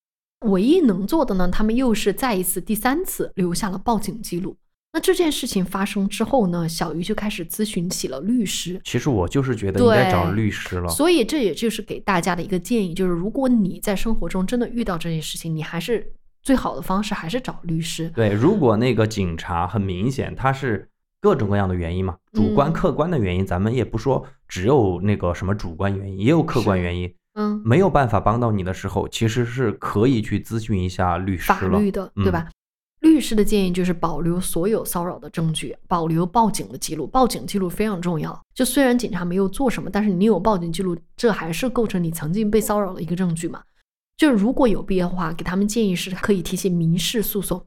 [0.46, 4.54] 唯一能做的呢，他们又是再一次、第三次留下了报警记录。
[4.96, 8.80] 那这件事情发生之后呢，小鱼就开始咨询起了律师。
[8.82, 10.88] 其实我就是觉得应该找律师了。
[10.88, 16.10] 所以这也就是给大家的一个建议，就是如果你在生活中真的遇到这件事情，你还是
[16.42, 18.08] 最好的方式还是找律师。
[18.14, 20.88] 对，如果那个警察很明显他是
[21.20, 31.58] 各种各样的原因嘛，主观、嗯客观的原因，咱们也不说只有那个什么主观原因，也有客观原因，嗯，没有办法帮到你的时候，其实是可以去咨询一下律师了。
[31.58, 32.48] 法律的，嗯对吧？
[33.06, 37.06] 律师的建议就是保留所有骚扰的证据，保留报警的记录。
[37.06, 38.38] 报警记录非常重要。
[38.54, 43.62] 就虽然警察没有做什么，但是你有报警记录，这还是构成你曾经被骚扰的一个证据嘛。
[44.16, 47.64] 就如果有必要的话，给他们建议是可以提起民事诉讼。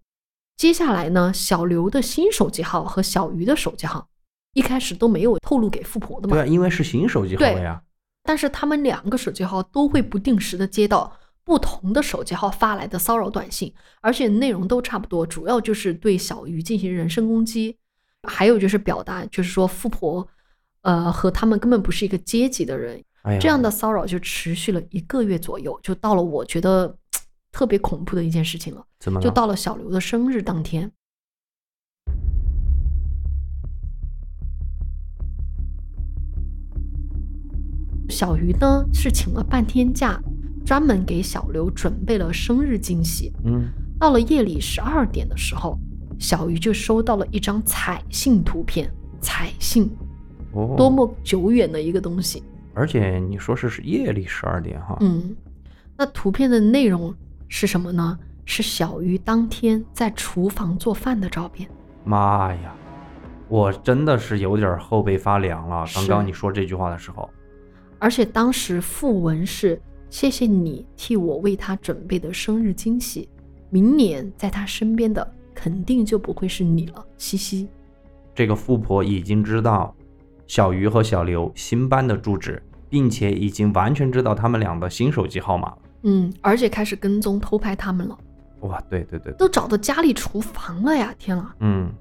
[0.58, 4.08] 接下来呢，小刘的新手机号和小鱼的手机号
[4.54, 7.82] 一开始都没有透露给富婆的嘛对啊，，因为是新手机号对呀。
[8.24, 11.12] 但是他们两个手机号都会不定时的接到
[11.50, 17.76] 不同的手机号发来的骚扰短信，而且内容都差不多，主要就是对小鱼进行人身攻击，
[18.22, 20.28] 还有就是表达就是说富婆，
[20.84, 26.96] 呃和他们根本不是一个阶级的人，哎，这样的骚扰就持续了一个月左右，就到了我觉得
[27.52, 29.24] 特别恐怖的一件事情了，怎么了？
[29.24, 30.92] 就到了小刘的生日当天。
[38.08, 40.22] 小鱼呢是请了半天假，
[40.70, 43.34] 专门给小刘准备了生日惊喜。
[43.44, 45.76] 嗯，到了夜里十二点的时候，
[46.20, 48.88] 小鱼就收到了一张彩信图片。
[49.20, 49.90] 彩信
[50.52, 52.44] 哦，多么久远的一个东西，
[52.76, 55.36] 而且你说是是夜里十二点哈，嗯，
[55.98, 57.12] 那图片的内容
[57.48, 58.16] 是什么呢？
[58.46, 61.68] 是小鱼当天在厨房做饭的照片。
[62.04, 62.76] 妈呀，
[63.48, 65.84] 我真的是有点后背发凉了。
[65.96, 67.28] 刚刚你说这句话的时候，
[67.98, 73.30] 而且当时附文是：“谢谢你替我为他准备的生日惊喜，
[73.70, 77.68] 明年在他身边的肯定就不会是你了，嘻嘻。
[78.34, 79.96] 这个富婆已经知道
[80.48, 88.18] 小鱼和小刘新搬的住址，并且已经完全知道他们俩的新手机号码了。”嗯，而且开始跟踪偷拍他们了，
[88.62, 91.14] 哇，对对对，都找到家里厨房了呀！
[91.20, 91.54] 天啊！
[91.60, 91.92] 嗯，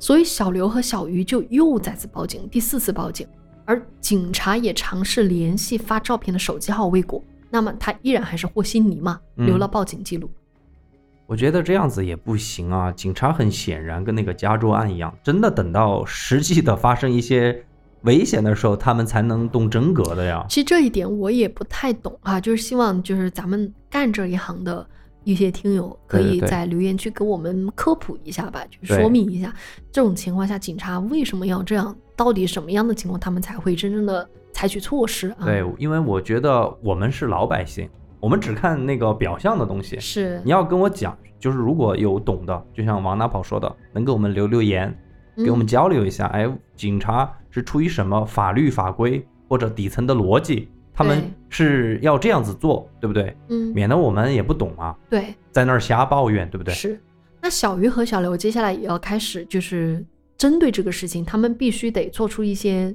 [0.00, 3.24] 所以小刘和小鱼就又再次报警，第四次报警，
[3.64, 7.22] 而警察也尝试联系发照片的手机号未果，
[7.54, 10.28] 那么他依然还是和稀泥嘛，嗯留了报警记录。
[11.24, 12.90] 我觉得这样子也不行啊。
[12.90, 17.64] 警察很显然跟那个加州案一样，真的等到实际的发生一些
[18.02, 20.44] 危险的时候，他们才能动真格的呀。
[20.48, 24.84] 其实这一点我也不太懂啊，就是希望就是咱们干这一行的
[25.22, 29.54] 一些听友可以在留言区给我们科普一下吧，就说明一下
[29.92, 35.44] 这种情况下警察为什么要这样，到底什么样的情况他们才会真正的采取措施啊？
[35.44, 37.86] 对，因为我觉得我们是老百姓，
[38.20, 40.00] 我们只看那个表象的东西。
[40.00, 44.96] 是你要跟我讲，就是如果有懂的，就像王大宝说的，能给我们留留言，
[45.36, 46.26] 给我们嗯交流一下。
[46.28, 53.36] 哎，警察是出于什么法律法规或者底层的逻辑，他们是要这样子做，对不对？
[53.48, 56.72] 嗯，免得我们也不懂啊，对，在那儿瞎抱怨，对不对？
[56.72, 56.98] 是。
[57.42, 60.02] 那小鱼和小刘接下来也要开始，就是
[60.38, 62.94] 针对这个事情，他们必须得做出一些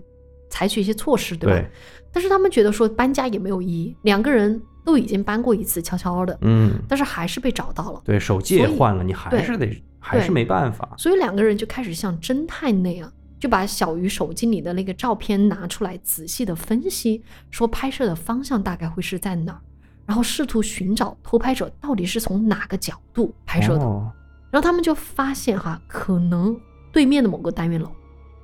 [0.49, 1.55] 采取一些措施，对吧？
[1.55, 1.69] 对，
[2.11, 10.89] 但是他们觉得说搬家也没有意义，两个人都已经搬过一次，悄悄的，嗯，但是还是被找到了，对，手机也换了，你还对是得，还是没办法。
[10.97, 19.61] 所以两个人就开始像侦探那样，就把小鱼手机里的那个照片拿出来，仔细的分析，说拍摄的方向大概会是在哪儿，
[20.05, 23.83] 然后试图寻找偷拍者到底是从哪个角度拍摄的。
[23.83, 24.11] 哦
[24.51, 26.59] 然后他们就发现哈，可能
[26.91, 27.87] 对面的某个单元楼，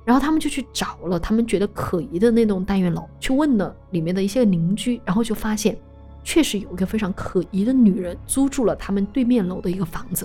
[0.06, 5.76] 然后他们就去找了他们觉得可疑的那栋单元楼，去问了里面的一些邻居，然后就发现，
[6.22, 10.24] 确实有一个非常可疑的女人租住了他们对面楼的一个房子。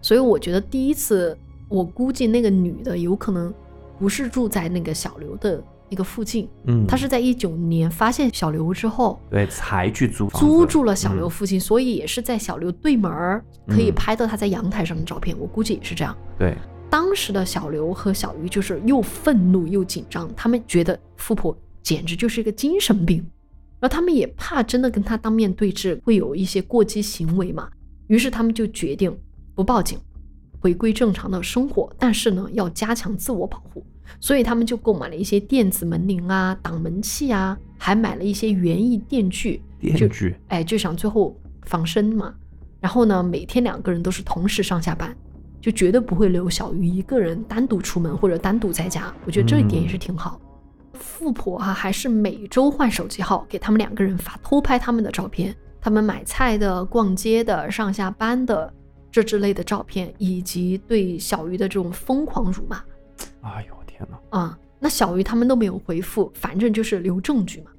[0.00, 3.54] 所以我觉得第一次，我估计那个女的有可能
[3.96, 15.38] 不是住在那个小刘的那个附近，嗯，她是在一九年发现小刘之后，对才去租房租住了小刘嗯附近，所以也是在小刘对门儿可以嗯拍到他在阳台上的照片。
[15.38, 16.16] 我估计也是这样。
[16.36, 16.56] 对，
[16.92, 23.16] 当时的小刘和小鱼就是又愤怒又紧张，他们觉得富婆简直就是一个精神病，
[23.80, 27.70] 然后他们也怕真的跟他当面对质会有一些过激行为嘛，
[28.08, 29.10] 于是他们就决定
[29.54, 29.98] 不报警，
[30.60, 33.82] 回归正常的生活，但是呢要加强自我保护，
[34.20, 40.36] 所以他们就购买了一些电子门铃啊、挡门器啊，还买了一些园艺电锯，电锯。
[40.48, 42.34] 哎，就想最后防身嘛。
[42.82, 45.16] 然后呢，每天两个人都是同时上下班，
[45.62, 49.14] 就绝对不会留小鱼一个人单独出门或者单独在家。
[49.24, 50.38] 我觉得这一点也是挺好。
[50.92, 58.72] 富婆啊，还是每周换手机号给他们两个人发偷拍他们的照片，他们买菜的、逛街的、上下班的
[59.10, 62.82] 这之类的照片，以及对小鱼的这种疯狂辱骂
[63.40, 64.38] 哎呦天哪！
[64.38, 67.71] 啊、那小鱼他们都没有回复，反正就是留证据嘛。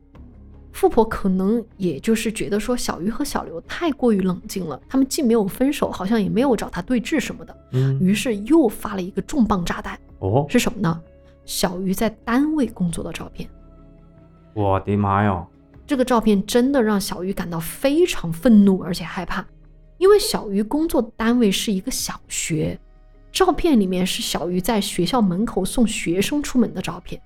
[0.74, 11.00] 富婆可能也就是觉得说小鱼和小刘太过于冷静了，他们既没有分手，好像也没有找他对峙什么的，嗯，于是又发了一个重磅炸弹，哦，是什么呢？
[11.46, 13.48] 小鱼在单位工作的照片。
[14.54, 15.46] 我的妈呀！
[15.86, 19.46] 这个照片真的让小鱼感到非常愤怒，而且害怕，
[19.98, 22.80] 因为小鱼工作单位是一个小学，
[23.32, 27.22] 照片里面是小鱼在学校门口送学生出门的照片。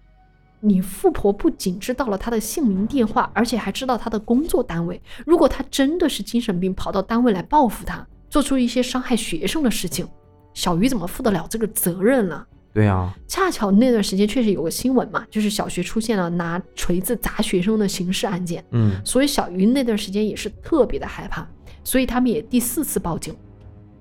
[0.59, 5.01] 你富婆不仅知道了他的姓名、电话，而且还知道他的工作单位。
[5.25, 10.07] 如果他真的是精神病，跑到单位来报复他，做出一些伤害学生的事情，
[10.53, 12.45] 小鱼怎么负得了这个责任呢？
[12.73, 18.63] 对呀，恰巧那段时间确实有个新闻嘛，就是小学出现了拿锤子砸学生的刑事案件。
[18.71, 21.47] 嗯，所以小鱼那段时间也是特别的害怕，
[21.83, 23.35] 所以他们也第四次报警，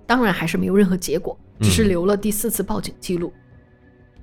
[0.07, 3.33] 当然还是没有任何结果，只是嗯留了第四次报警记录。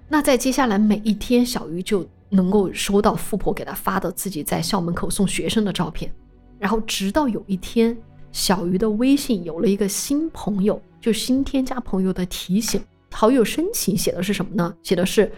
[0.08, 6.12] 那在接下来每一天，小鱼就能够收到富婆给他发的自己在校门口送学生的照片，
[6.58, 7.96] 然后直到有一天，
[8.32, 12.82] 小鱼的微信有了一个新朋友，就新添加朋友的提醒，
[13.12, 14.76] 好友申请写的是什么呢？
[14.82, 15.32] 写的是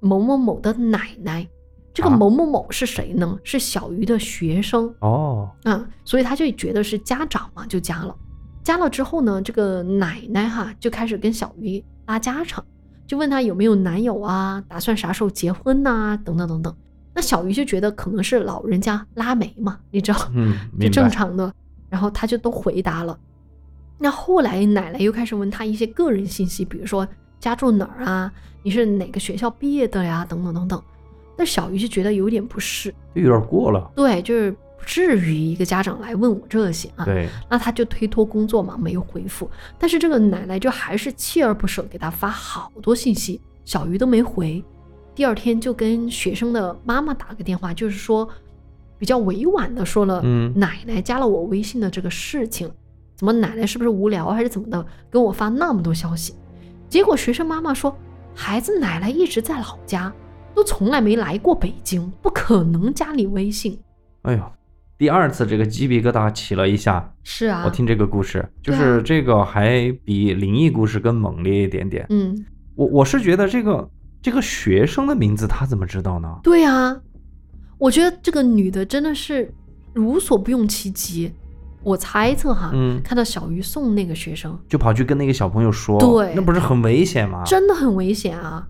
[0.00, 1.46] 某某某的奶奶。
[1.92, 3.36] 这个啊某某某是谁呢？
[3.42, 8.16] 是小鱼的学生，哦，嗯，所以他就觉得是家长嘛，就加了。
[8.62, 12.64] 加了之后呢，这个奶奶哈就开始跟小鱼拉家常，
[13.10, 16.72] 就问他有没有男友啊，打算啥时候结婚呐、等等等等。
[17.12, 21.52] 那小鱼就觉得可能是老人家拉煤嘛，你知道，嗯， 就正常的。
[21.88, 23.18] 然后他就都回答了。
[23.98, 27.04] 那后来奶奶又开始问他一些个人信息，比如说
[27.40, 28.32] 家住哪儿啊，
[28.62, 30.80] 你是哪个学校毕业的呀，等等等等。
[31.36, 33.90] 那小鱼就觉得有点不适，就有点过了。
[33.96, 37.04] 对，就是不至于一个家长来问我这些啊。
[37.04, 39.50] 对，那他就推脱工作嘛，没有回复。
[39.78, 44.62] 但是这个奶奶就还是锲而不舍，给他发好多信息，小鱼都没回。
[45.14, 48.28] 第二天就跟学生的妈妈打个电话，就是说
[48.98, 52.70] 比较委婉的说了，嗯奶奶加了我微信的这个事情，
[53.16, 56.34] 怎么奶奶是不是无聊还是怎么的，跟我发那么多消息？
[56.88, 57.94] 结果学生妈妈说，
[58.34, 60.12] 孩子奶奶一直在老家，
[60.54, 63.78] 都从来没来过北京，不可能加你微信。
[64.22, 64.52] 哎呦，
[65.00, 67.10] 第二次这个鸡皮疙瘩起了一下。
[67.22, 72.04] 是啊，我听这个故事，就是这个还比灵异故事更猛烈一点点。
[72.10, 72.44] 嗯，
[72.74, 73.88] 我我是觉得这个
[74.20, 76.28] 这个学生的名字他怎么知道呢？
[76.42, 76.94] 对啊，
[77.78, 79.50] 我觉得这个女的真的是
[79.96, 81.32] 无所不用其极。
[81.82, 87.42] 我猜测哈，嗯看到小鱼送那个学生，就跑去跟那个小朋友说，对那不是很危险吗？
[87.46, 88.68] 真的很危险啊！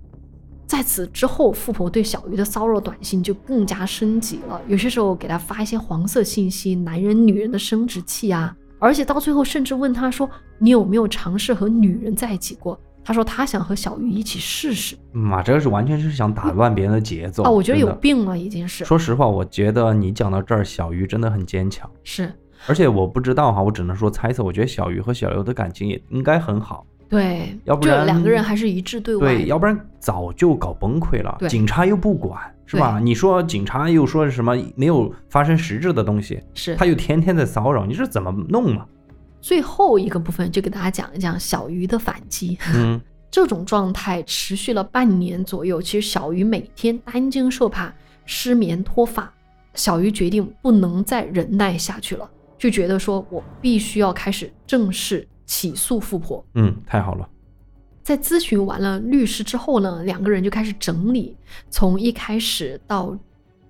[0.70, 14.96] 在此之后，富婆对小鱼的骚扰短信就更加升级了，有些时候给他发一些黄色信息，男人、女人的生殖器啊，而且到最后甚至问他说：“你有没有尝试和女人在一起过？”他说他想和小鱼一起试试。
[15.10, 17.50] 妈，这个是完全是想打乱别人的节奏啊！
[17.50, 21.90] 我觉得有病了，已经是说实话，我觉得你讲到这儿，小鱼真的很坚强。
[22.04, 22.32] 是
[22.68, 24.44] 而且我不知道哈，我只能说猜测。
[24.44, 29.34] 我觉得小鱼和小刘的感情也应该很好，对，要不然就两个人还是一致对外。
[29.34, 31.36] 对，要不然早就搞崩溃了。
[31.40, 33.00] 对警察又不管，是吧？
[33.02, 38.86] 你说警察又说什么没有发生实质的东西，是他又天天在骚扰，你这怎么弄嘛？
[39.40, 42.56] 最后一个部分就给大家讲一讲小鱼的反击。
[42.74, 47.92] 嗯， 这种状态持续了半年左右，其实小鱼每天担惊受怕、
[48.24, 49.32] 失眠脱发。
[49.74, 56.44] 小鱼决定不能再忍耐下去了，就觉得说我必须要开始正式起诉富婆。
[56.54, 57.28] 嗯，太好了。
[58.04, 61.36] 在咨询完了律师之后呢，两个人就开始整理
[61.70, 63.18] 从一开始到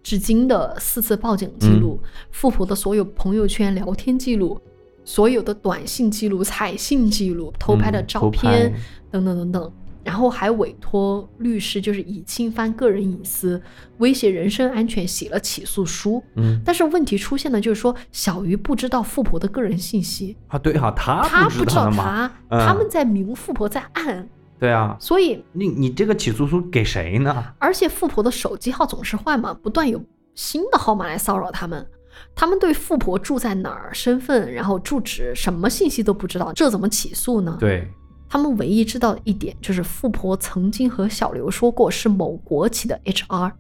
[0.03, 1.99] 至今的四次报警记录，
[2.31, 4.61] 富婆的所有朋友圈聊天记录，
[5.07, 9.72] 所有的短信记录、彩信记录、偷拍的嗯照片、拍等等等等。
[10.05, 13.61] 然后还委托律师，就是以侵犯个人隐私、
[13.98, 16.22] 威胁人身安全写了起诉书。
[16.36, 22.05] 嗯但是问题出现的就是说，小鱼不知道富婆的个人信息，啊，对哈、他他不知道不知道？
[22.05, 24.28] 他，嗯他们在明，富婆在暗，
[24.59, 27.44] 对啊，所以你你这个起诉书给谁呢？
[27.59, 30.03] 而且富婆的手机号总是换嘛，不断有
[30.34, 31.86] 新的号码来骚扰他们。
[32.34, 37.57] 他们对富婆住在哪儿、身份，然后住址，什么信息都不知道，这怎么起诉呢？
[37.59, 37.88] 对，
[38.31, 43.51] 他们唯一知道的一点就是富婆曾经和小刘说过是某国企的 HR，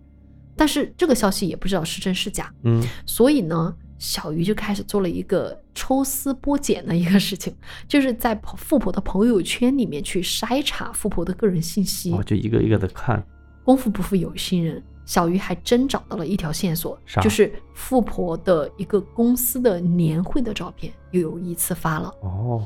[0.54, 2.54] 但是这个消息也不知道是真是假。
[2.62, 7.52] 嗯，所以呢，小鱼就开始做了一个抽丝剥茧的一个事情，
[7.88, 12.12] 就是在富婆的朋友圈里面去筛查富婆的个人信息。
[12.12, 13.20] 我就一个一个的看。
[13.64, 22.12] 功夫不负有心人，小鱼还真找到了一条线索啥，就是富婆的一个公司的年会的照片又有一次发了。
[22.22, 22.64] 哦，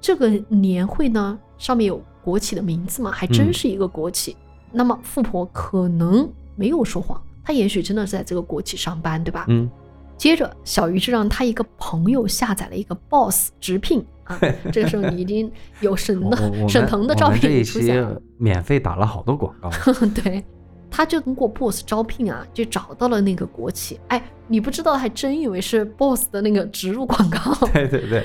[0.00, 4.36] 这个年会呢，上面有国企的名字嘛，还真嗯是一个国企。
[4.72, 9.46] 那么富婆可能没有说谎，她也许真的是在这个国企上班，对吧？
[9.48, 9.70] 嗯，
[10.16, 14.38] 接着，小鱼就让他一个朋友下载了一一个 Boss 直聘啊，
[14.72, 15.50] 这个时候你已经
[15.80, 18.20] 有沈我我我的沈腾的照片出现期了。
[18.38, 19.70] 免费打了好多广告。
[20.22, 20.44] 对，
[20.90, 23.98] 他就通过 Boss 招聘啊，就找到了那个国企。
[24.08, 28.24] 哎，你不知道，还真以为是 Boss 的那个植入广告，对 对对。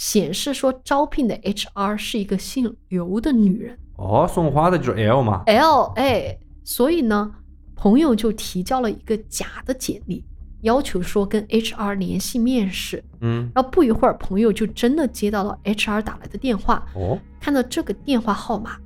[0.00, 5.42] 显示说招聘的 HR 是一个姓刘的女人哦，送花的就是 L 嘛。
[5.44, 7.30] L A，所以呢，
[7.76, 10.24] 朋友就提交了一个假的简历，
[10.62, 13.04] 要求说跟 HR 联系面试。
[13.20, 18.78] 嗯，然后不一会儿，朋友就真的接到了 HR 打来的电话，哦，看到这个电话号码，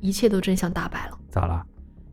[0.00, 1.18] 一切都真相大白了。
[1.28, 1.60] 咋了？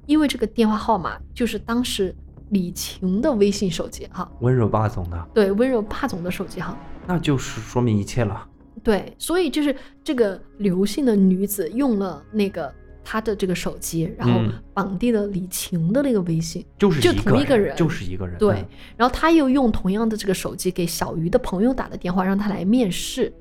[0.07, 2.15] 因为这个电话号码就是当时
[2.49, 6.75] 李晴的微信手机哈，温柔霸总的，对，温柔霸总的手机号，
[7.07, 8.47] 那就是说明一切了。
[8.83, 12.73] 对，所以就是这个刘姓的女子用了那个
[13.03, 18.37] 她的这个手机，然后嗯绑定了李晴的那个微信，就是就同一个人就是一个人。
[18.37, 18.65] 对嗯，
[18.97, 23.31] 然后他又用同样的这个手机给小鱼的朋友打的电话，让他来面试。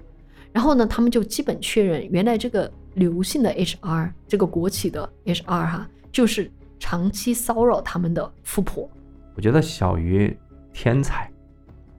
[0.53, 8.87] 然后呢，他们就基本确认，原来这个刘姓的 HR，这个国企的 HR 哈，就是长期骚扰他们的富婆。
[9.35, 10.37] 我觉得小鱼
[10.75, 11.32] 天才，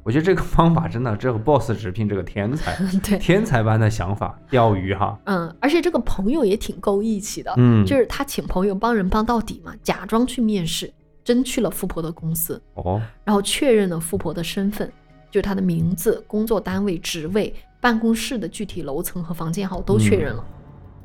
[0.03, 5.17] 我觉得这个方法真的，这个 boss 直聘这个天才， 对，天才般的想法，钓鱼哈。
[5.25, 10.91] 嗯，而且这个朋友也挺够义气的，嗯，就是他请朋友帮人帮到底嘛，假装去面试，
[11.23, 14.91] 真去了富婆的公司，哦，然后确认了富婆的身份，
[15.31, 20.43] 就是她的名字、工作单位、职位、办公室的具体楼层和房间号都确认了。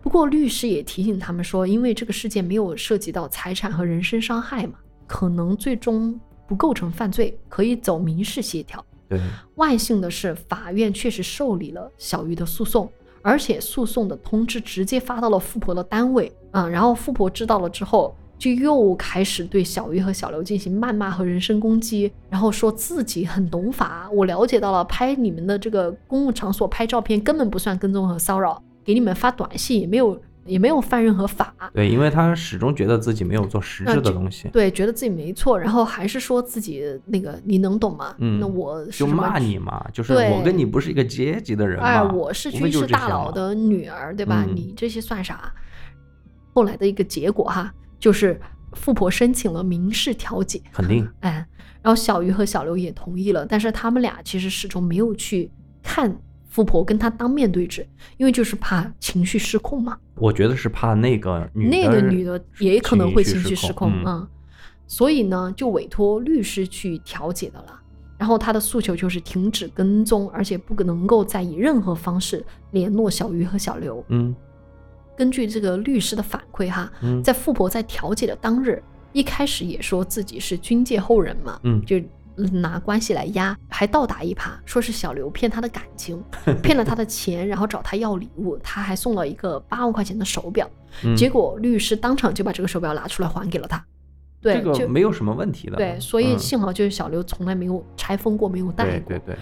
[0.03, 4.75] 不过律师也提醒他们说，因为这个事件没有涉及到财产和人身伤害嘛，
[5.07, 6.19] 可能最终
[6.49, 8.85] 不构成犯罪，可以走民事协调。
[9.09, 9.21] 对，
[9.55, 12.91] 万幸的是，法院确实受理了小鱼的诉讼，
[13.23, 16.33] 而且诉讼的通知直接发到了富婆的单位。
[16.51, 31.55] 嗯，然后富婆知道了之后，就又开始对小鱼和小刘进行谩骂和人身攻击，然后说自己很懂法，我了解到了，拍你们的这个公共场所拍照片根本不算跟踪和骚扰，给你们发短信也没有也没有犯任何法。
[31.73, 38.15] 对，因为他始终觉得自己没有做实质的东西，对，觉得自己没错，然后还是说自己那个你能懂吗？
[38.19, 41.85] 嗯那我是就骂你嘛，就是我跟你不是一个阶级的人嘛。
[41.85, 44.45] 哎，我是军事大佬的女儿，对吧？
[44.49, 45.53] 嗯你这些算啥？
[46.55, 48.41] 后来的一个结果哈，就是
[48.73, 51.47] 富婆申请了民事调解，肯定，哎，
[51.83, 55.51] 然后小鱼和小刘也同意了，但是他们俩其实始终没有去
[55.83, 56.17] 看
[56.59, 57.87] 富婆跟他当面对质，
[58.17, 59.97] 因为就是怕情绪失控嘛。
[60.17, 64.29] 我觉得是怕那个女的那个女的也可能会情绪绪失控，嗯嗯，
[64.89, 67.81] 所以呢，就委托律师去调解的了。
[68.19, 74.05] 然后他的诉求就是停止跟踪，而且不能够再以任何方式联络小鱼和小刘。
[74.09, 74.35] 嗯
[75.17, 78.83] 根据这个律师的反馈哈，嗯在富婆在调解的当日，
[79.13, 82.01] 一开始也说自己是军界后人嘛，嗯就
[82.47, 86.22] 拿关系来压，还倒打一耙，说是小刘骗他的感情，
[86.62, 90.68] 骗了他的钱，然后找他要礼物，他还送了一个八万块钱的手表，
[91.05, 93.84] 嗯，结果律师当场就把这个手表拿出来还给了他。
[94.41, 95.76] 对，这就个没有什么问题的。
[95.76, 99.36] 对，所以嗯幸好就是小刘从来没有拆封过，没有戴过，对对对，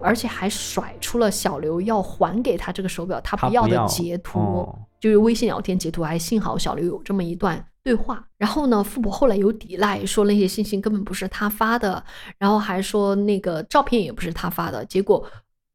[0.00, 4.38] 而且还甩出了小刘要还给他这个手表他不要的截图。
[4.38, 8.24] 哦就是微信聊天截图，还幸好小刘有这么一段对话。
[8.38, 12.04] 然后呢，富婆后来有抵赖，说那些信息根本不是他发的，
[12.38, 14.84] 然后还说那个照片也不是他发的。
[14.84, 15.28] 结果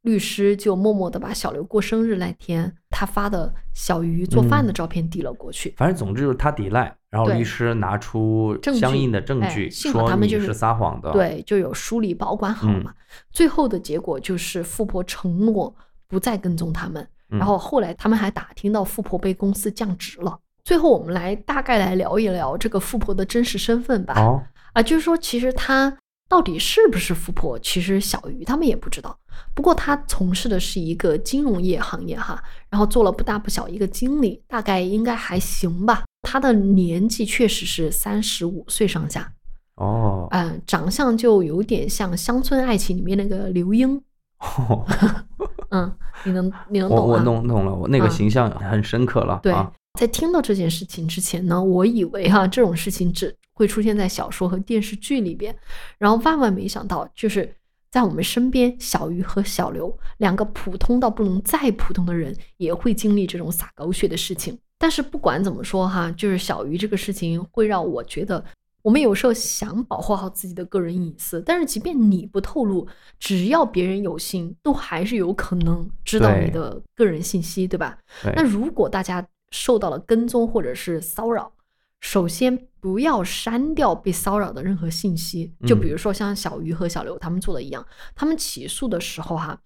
[0.04, 5.74] 律师就默默的把小刘过生日那天他发的小鱼做饭的照片递了过去。
[5.76, 12.94] 反正总之就是他抵赖，然后律师拿出相应的证哎据，说他们就是是撒谎的。，对，就有梳理保管好嘛。
[13.30, 15.76] 最后的结果就是富婆承诺
[16.08, 20.38] 不再跟踪他们，嗯然后后来他们还打听到富婆被公司降职了。
[20.64, 24.14] 最后我们来大概来聊一聊这个富婆的真实身份吧。
[24.18, 25.98] 哦，啊，就是说其实她
[26.28, 29.18] 到底是不是富婆，其实小鱼他们也不知道。
[29.54, 36.04] 不过她从事的是一个金融业行业哈，然后做了不大不小一个经理，大概应该还行吧。
[36.24, 39.32] 她的年纪确实是三十五岁上下，
[39.76, 44.02] 哦，嗯，长相就有点像《乡村爱情》里面那个刘英，
[45.70, 45.92] 嗯，
[46.24, 47.42] 你能你能我我懂啊？
[47.42, 49.40] 弄懂了，我那个嗯形象很深刻了。
[49.44, 55.56] 对啊，在听到这件事情之前呢，我以为哈、这种事情只会出现在小说和电视剧里边，
[55.98, 57.54] 然后万万没想到，就是
[57.90, 64.58] 在我们身边，小鱼和小刘两个普通到不能再普通的人，也会经历这种洒狗血的事情。
[64.78, 68.44] 但是不管怎么说哈，就是小鱼这个事情会让我觉得。
[68.88, 72.88] 我们有时候想保护好自己的个人隐私，但是即便你不透露，
[73.20, 78.00] 只要别人有心，都还是有可能知道你的个人信息，对吧？
[78.24, 78.32] 对。
[78.34, 81.52] 那如果大家受到了跟踪或者是骚扰，
[82.00, 87.86] 首先不要删掉被骚扰的任何信息，就比嗯如说像小鱼和小刘他们做的一样，
[88.16, 89.60] 他们起诉的时候哈、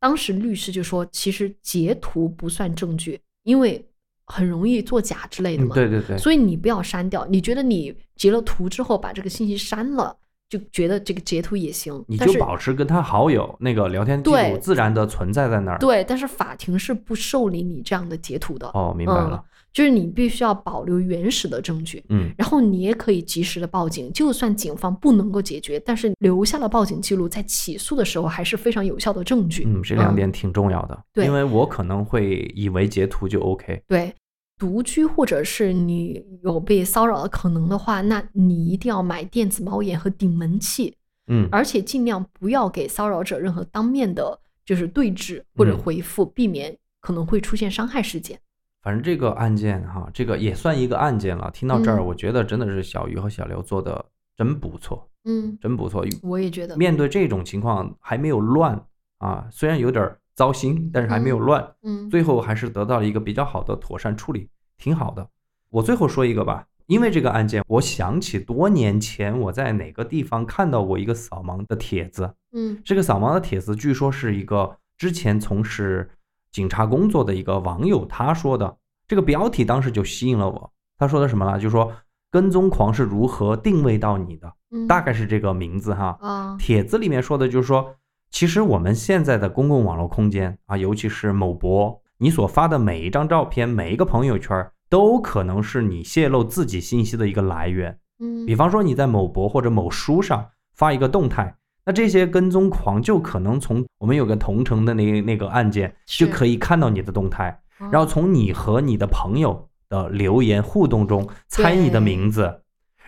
[0.00, 3.86] 当时律师就说，其实截图不算证据，因为
[4.26, 5.74] 很容易作假之类的嗯嘛。
[5.74, 10.16] 对对对，所以你不要删掉，你觉得你截了图之后把这个信息删了，
[10.48, 15.78] 就觉得这个截图也行，你就保持跟他好友那个聊天记录自然的存在在那儿。
[15.78, 18.68] 对，但是法庭是不受理你这样的截图的。
[18.74, 19.42] 哦，明白了。
[19.74, 24.12] 就是你必须要保留原始的证据，嗯，然后你也可以及时的报警。
[24.12, 29.64] 就算警方不能够解决，但是留下了报警记录，在起诉的时候还是非常有效的证据。
[29.66, 33.82] 嗯，这两点挺重要的，对因为我可能会以为截图就 OK。
[33.88, 34.14] 对，
[34.56, 40.94] 独居或者是你有被骚扰的可能的话，那你一定要买电子猫眼和顶门器，
[41.26, 48.38] 嗯，而且尽量不要给骚扰者任何当面的，就是对峙或者嗯回复，避免可能会出现伤害事件。
[48.84, 51.50] 反正这个案件哈，这个也算一个案件了。
[51.50, 54.04] 听到这儿，嗯我觉得真的是小鱼和小刘做的
[54.36, 56.04] 真不错，嗯，真不错。
[56.22, 56.76] 我也觉得。
[56.76, 58.78] 面对这种情况还没有乱
[59.20, 65.26] 啊，虽然有点糟心，但是还没有乱，嗯最后还是得到了一个比较好的妥善处理，挺好的。
[65.70, 76.10] 我最后说一个吧，因为这个案件，我想起多年前我在哪个地方看到过一个扫盲的帖子，嗯这个扫盲的帖子据说是一个之前从事
[76.54, 78.76] 警察工作的一个网友他说的，
[79.08, 80.70] 这个标题当时就吸引了我。
[80.96, 81.58] 他说的什么呢？
[81.58, 81.92] 就说
[82.30, 86.16] 跟踪狂是如何定位到你的，嗯，大概是这个名字哈。
[86.20, 87.96] 啊，帖子里面说的就是说，
[88.30, 97.98] 其实我们现在的公共网络空间啊，尤其是某博，你所发的每一张照片、每一个朋友圈，都可能是你泄露自己信息的一个来源。
[98.20, 100.46] 嗯，比方说你在某博或者某书上
[100.76, 112.62] 发一个动态，那这些跟踪狂就可能从我们有个同城的那那个案件，就可以看到你的动态，啊然后从你和你的朋友的留言互动中猜你的名字，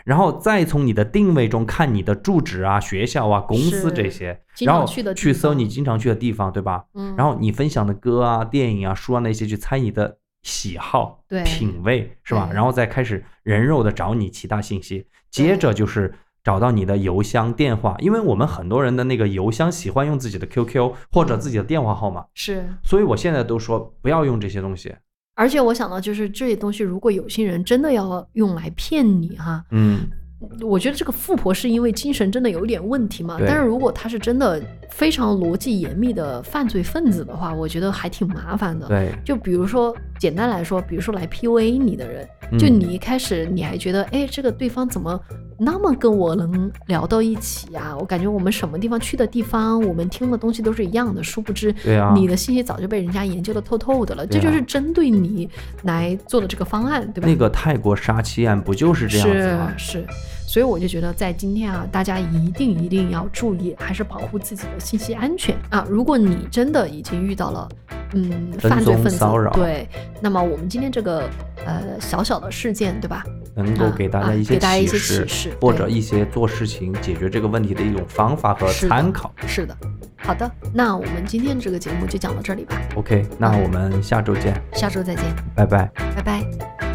[0.04, 6.84] 然后再从你的定位中看你的住址啊、学校啊、公司这些，然后去搜你经常去的地方，对吧？
[6.94, 12.50] 嗯，然后你分享的歌啊、电影啊、书啊那些，去猜你的喜好、对品味，是吧？
[12.52, 16.14] 然后再开始人肉的找你其他信息，接着就是
[16.46, 24.94] 找到你的邮箱、电话，因为我们很多人的那个邮箱喜欢用自己的 QQ 或者自己的电话号码，是，所以我现在都说不要用这些东西。
[25.34, 30.06] 而且我想到就是这些东西，如果有心人真的要用来骗你哈，嗯，
[30.60, 38.86] 我觉得这个富婆是因为精神真的有点问题嘛，但是如果她是真的非常逻辑严密的犯罪分子的话，我觉得还挺麻烦的。
[38.86, 45.20] 对，就比如说，简单来说，比如说来 PUA 你的人，就嗯你一开始你还觉得，哎，这个对方怎么
[45.58, 47.96] 那么跟我能聊到一起啊？
[47.98, 55.48] 我感觉我们什么地方去的地方，我们听的东西都是一样的，殊不知，对啊你的信息早就被人家研究的透透的了，啊这就是针对你
[55.84, 57.28] 来做的这个方案，对吧？
[57.28, 59.72] 那个泰国杀妻案不就是这样子吗？
[59.76, 60.06] 是是，
[60.46, 65.84] 所以我就觉得在今天啊，大家一定一定要注意，还是保护自己的信息安全啊。
[65.90, 67.68] 如果你真的已经遇到了，
[68.14, 69.88] 嗯，犯罪分子骚扰对，
[70.20, 71.28] 那么我们今天这个
[71.64, 73.24] 呃小小的事件，对吧？
[73.54, 79.32] 能够给大啊家一些给大家一些启示，或者一些做事情解决这个问题的一种方法和参考。
[79.46, 79.76] 是的，
[80.16, 85.24] 好的，那我们今天这个节目就讲到这里吧，OK，那我们下周见，下周再见，
[85.54, 85.90] 拜拜。
[86.14, 86.85] 拜拜。